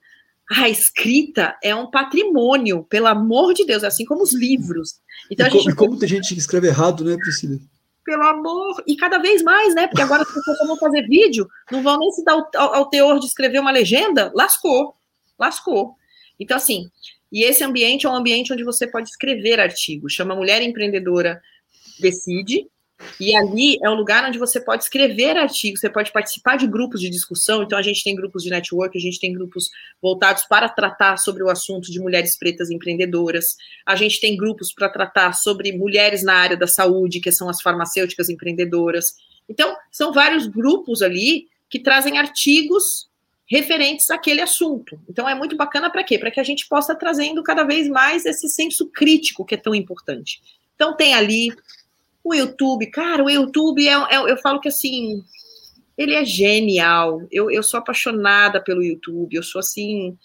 [0.49, 4.99] a escrita é um patrimônio, pelo amor de Deus, assim como os livros.
[5.29, 5.69] Então, e, gente...
[5.69, 7.59] e como tem gente que escreve errado, né, Priscila?
[8.03, 9.87] Pelo amor, e cada vez mais, né?
[9.87, 13.19] Porque agora as pessoas vão fazer vídeo, não vão nem se dar ao, ao teor
[13.19, 14.95] de escrever uma legenda, lascou,
[15.39, 15.95] lascou.
[16.39, 16.89] Então, assim,
[17.33, 20.13] e esse ambiente é um ambiente onde você pode escrever artigos.
[20.13, 21.41] Chama Mulher Empreendedora
[21.99, 22.67] Decide,
[23.19, 27.01] e ali é um lugar onde você pode escrever artigos, você pode participar de grupos
[27.01, 27.63] de discussão.
[27.63, 29.69] Então, a gente tem grupos de network, a gente tem grupos
[30.01, 33.55] voltados para tratar sobre o assunto de mulheres pretas empreendedoras.
[33.85, 37.61] A gente tem grupos para tratar sobre mulheres na área da saúde, que são as
[37.61, 39.15] farmacêuticas empreendedoras.
[39.49, 43.09] Então, são vários grupos ali que trazem artigos
[43.45, 44.99] referentes àquele assunto.
[45.09, 46.17] Então, é muito bacana para quê?
[46.17, 49.75] Para que a gente possa trazendo cada vez mais esse senso crítico que é tão
[49.75, 50.41] importante.
[50.75, 51.49] Então, tem ali
[52.23, 55.23] o YouTube, cara, o YouTube é, é, eu falo que assim,
[55.97, 57.21] ele é genial.
[57.29, 60.17] Eu, eu sou apaixonada pelo YouTube, eu sou assim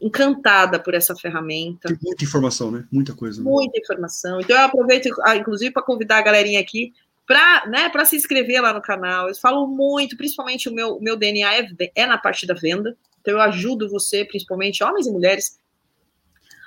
[0.00, 1.88] encantada por essa ferramenta.
[1.88, 2.86] Tem muita informação, né?
[2.92, 3.42] Muita coisa.
[3.42, 3.50] Né?
[3.50, 4.40] Muita informação.
[4.40, 6.92] Então eu aproveito, ah, inclusive, para convidar a galerinha aqui
[7.26, 9.28] para né, se inscrever lá no canal.
[9.28, 12.96] Eu falo muito, principalmente o meu, o meu DNA é, é na parte da venda.
[13.20, 15.58] Então eu ajudo você, principalmente homens e mulheres,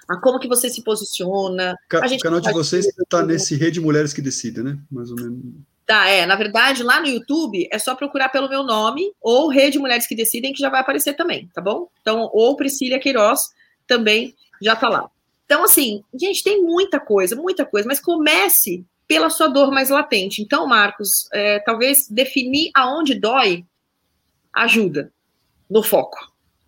[0.08, 1.76] a como que você se posiciona.
[1.90, 4.80] Ca o canal de vocês está nesse Rede Mulheres que Decidem, né?
[4.90, 5.40] Mais ou menos.
[5.86, 6.26] Tá, é.
[6.26, 10.16] Na verdade, lá no YouTube é só procurar pelo meu nome ou Rede Mulheres que
[10.16, 11.88] Decidem, que já vai aparecer também, tá bom?
[12.02, 13.52] Então, ou Priscila Queiroz
[13.86, 15.10] também já tá lá.
[15.46, 20.42] Então, assim, gente, tem muita coisa, muita coisa, mas comece pela sua dor mais latente.
[20.42, 23.66] Então, Marcos, é, talvez definir aonde dói
[24.54, 25.12] ajuda
[25.70, 26.18] no foco.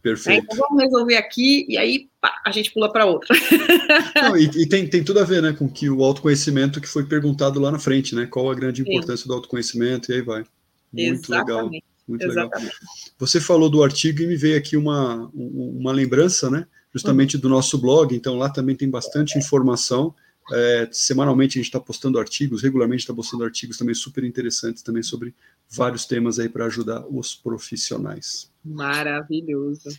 [0.02, 0.46] Perfeito.
[0.46, 3.36] Então vamos resolver aqui e aí pá, a gente pula para outra.
[4.16, 7.06] Não, e, e tem, tem tudo a ver né, com que o autoconhecimento que foi
[7.06, 8.26] perguntado lá na frente, né?
[8.26, 9.28] Qual a grande importância Sim.
[9.28, 10.46] do autoconhecimento, e aí vai.
[10.94, 11.50] Muito Exatamente.
[11.50, 11.70] legal.
[12.08, 12.64] Muito Exatamente.
[12.64, 12.80] legal.
[13.20, 16.66] Você falou do artigo e me veio aqui uma, uma lembrança, né?
[16.94, 17.42] Justamente uhum.
[17.42, 20.16] do nosso blog, então lá também tem bastante informação.
[20.52, 25.04] É, semanalmente a gente está postando artigos, regularmente está postando artigos também super interessantes também
[25.04, 25.34] sobre
[25.70, 28.52] vários temas aí para ajudar os profissionais.
[28.66, 29.90] Maravilhoso.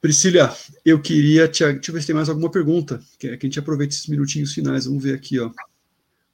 [0.00, 1.64] Priscila, eu queria te.
[1.64, 3.00] Deixa eu ver se tem mais alguma pergunta.
[3.18, 4.84] Que, que a gente aproveite esses minutinhos finais.
[4.84, 5.50] Vamos ver aqui, ó.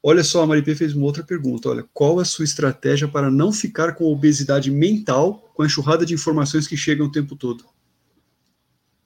[0.03, 1.69] Olha só, a Maripê fez uma outra pergunta.
[1.69, 6.15] Olha, qual a sua estratégia para não ficar com obesidade mental com a enxurrada de
[6.15, 7.65] informações que chegam o tempo todo?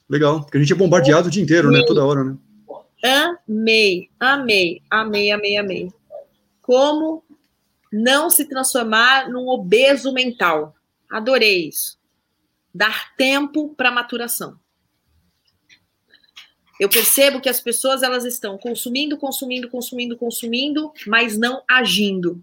[0.09, 1.83] Legal, porque a gente é bombardeado o dia inteiro, né?
[1.87, 2.37] Toda hora, né?
[3.05, 5.93] Amei, amei, amei, amei, amei.
[6.63, 7.23] Como
[7.93, 10.75] não se transformar num obeso mental.
[11.11, 11.99] Adorei isso.
[12.75, 14.59] Dar tempo para maturação.
[16.81, 22.43] Eu percebo que as pessoas elas estão consumindo, consumindo, consumindo, consumindo, mas não agindo.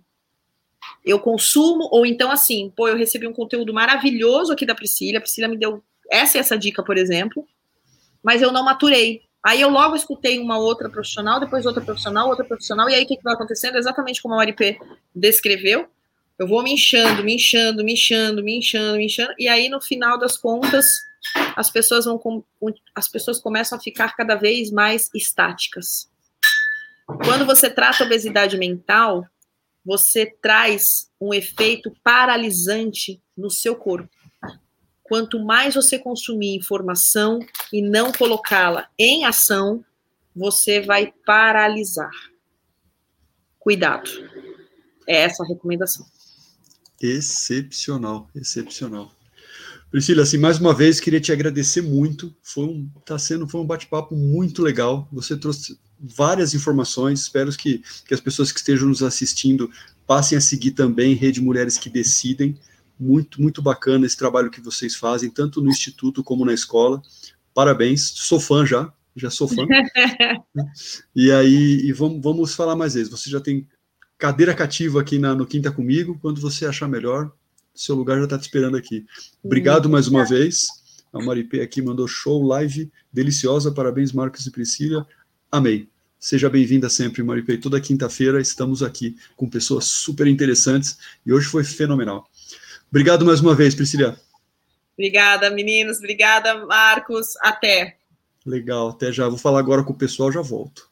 [1.03, 5.21] Eu consumo, ou então assim, pô, eu recebi um conteúdo maravilhoso aqui da Priscila, a
[5.21, 7.45] Priscila me deu essa e essa dica, por exemplo,
[8.23, 9.23] mas eu não maturei.
[9.43, 13.07] Aí eu logo escutei uma outra profissional, depois outra profissional, outra profissional, e aí o
[13.07, 13.77] que, que vai acontecendo?
[13.77, 14.77] Exatamente como a Maripê
[15.15, 15.89] descreveu.
[16.37, 19.81] Eu vou me inchando, me inchando, me inchando, me inchando, me inchando, e aí no
[19.81, 20.87] final das contas,
[21.55, 22.19] as pessoas vão
[22.95, 26.09] as pessoas começam a ficar cada vez mais estáticas.
[27.25, 29.25] Quando você trata obesidade mental,
[29.83, 34.09] você traz um efeito paralisante no seu corpo.
[35.11, 39.83] Quanto mais você consumir informação e não colocá-la em ação,
[40.33, 42.09] você vai paralisar.
[43.59, 44.09] Cuidado.
[45.05, 46.05] É essa a recomendação.
[47.01, 49.11] Excepcional, excepcional.
[49.91, 52.33] Priscila, assim, mais uma vez queria te agradecer muito.
[52.41, 55.09] Foi um, tá sendo, foi um bate-papo muito legal.
[55.11, 57.19] Você trouxe várias informações.
[57.19, 59.69] Espero que, que as pessoas que estejam nos assistindo
[60.07, 62.57] passem a seguir também Rede Mulheres que Decidem.
[63.01, 67.01] Muito, muito bacana esse trabalho que vocês fazem, tanto no instituto como na escola.
[67.51, 69.65] Parabéns, sou fã já, já sou fã.
[71.15, 73.09] e aí, e vamos, vamos falar mais vezes.
[73.09, 73.67] Você já tem
[74.19, 76.19] cadeira cativa aqui na, no Quinta Comigo.
[76.21, 77.31] Quando você achar melhor,
[77.73, 79.03] seu lugar já está te esperando aqui.
[79.43, 80.67] Obrigado mais uma vez.
[81.11, 83.71] A Maripê aqui mandou show, live deliciosa.
[83.71, 85.07] Parabéns, Marcos e Priscila.
[85.51, 85.89] Amei.
[86.19, 87.57] Seja bem-vinda sempre, Maripê.
[87.57, 92.29] Toda quinta-feira estamos aqui com pessoas super interessantes e hoje foi fenomenal.
[92.91, 94.19] Obrigado mais uma vez, Priscila.
[94.93, 95.97] Obrigada, meninos.
[95.97, 97.37] Obrigada, Marcos.
[97.41, 97.97] Até.
[98.45, 99.29] Legal, até já.
[99.29, 100.91] Vou falar agora com o pessoal, já volto.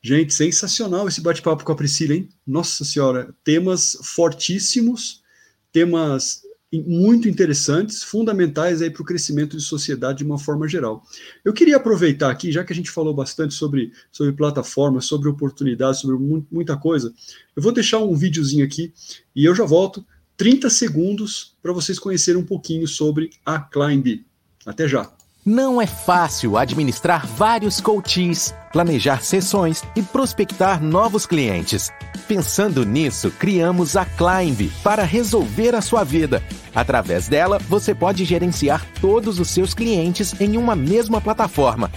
[0.00, 2.28] Gente, sensacional esse bate-papo com a Priscila, hein?
[2.46, 5.24] Nossa Senhora, temas fortíssimos,
[5.72, 11.02] temas muito interessantes, fundamentais aí para o crescimento de sociedade de uma forma geral.
[11.44, 16.00] Eu queria aproveitar aqui, já que a gente falou bastante sobre, sobre plataformas, sobre oportunidades,
[16.00, 16.16] sobre
[16.50, 17.12] muita coisa,
[17.54, 18.92] eu vou deixar um videozinho aqui
[19.34, 20.04] e eu já volto
[20.36, 24.24] 30 segundos para vocês conhecerem um pouquinho sobre a Climb.
[24.64, 25.10] Até já!
[25.44, 31.88] Não é fácil administrar vários coaches, planejar sessões e prospectar novos clientes.
[32.28, 36.42] Pensando nisso, criamos a Climb para resolver a sua vida.
[36.74, 41.90] Através dela, você pode gerenciar todos os seus clientes em uma mesma plataforma.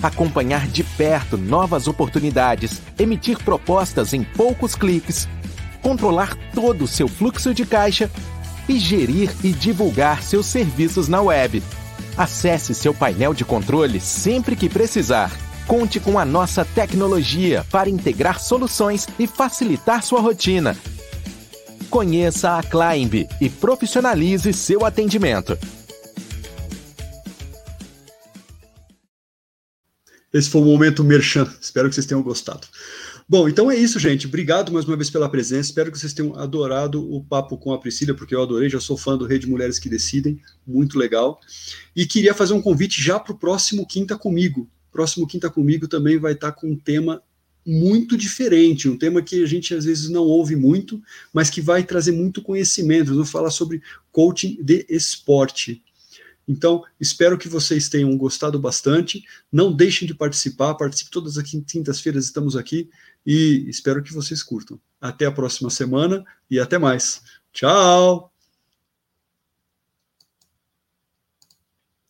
[0.00, 5.28] Acompanhar de perto novas oportunidades, emitir propostas em poucos cliques,
[5.82, 8.08] controlar todo o seu fluxo de caixa
[8.68, 11.60] e gerir e divulgar seus serviços na web.
[12.16, 15.32] Acesse seu painel de controle sempre que precisar.
[15.66, 20.76] Conte com a nossa tecnologia para integrar soluções e facilitar sua rotina.
[21.88, 25.56] Conheça a Climb e profissionalize seu atendimento.
[30.32, 31.50] Esse foi o momento merchan.
[31.60, 32.66] Espero que vocês tenham gostado.
[33.26, 34.26] Bom, então é isso, gente.
[34.26, 35.70] Obrigado mais uma vez pela presença.
[35.70, 38.68] Espero que vocês tenham adorado o papo com a Priscila, porque eu adorei.
[38.68, 40.38] Já sou fã do Rede Mulheres que Decidem.
[40.66, 41.40] Muito legal.
[41.96, 44.68] E queria fazer um convite já para o próximo Quinta Comigo.
[44.94, 47.20] Próximo Quinta Comigo também vai estar com um tema
[47.66, 51.82] muito diferente, um tema que a gente às vezes não ouve muito, mas que vai
[51.82, 53.10] trazer muito conhecimento.
[53.10, 53.82] Eu vou falar sobre
[54.12, 55.82] coaching de esporte.
[56.46, 59.24] Então, espero que vocês tenham gostado bastante.
[59.50, 62.88] Não deixem de participar, participe todas as quintas-feiras, estamos aqui
[63.26, 64.78] e espero que vocês curtam.
[65.00, 67.22] Até a próxima semana e até mais.
[67.52, 68.33] Tchau!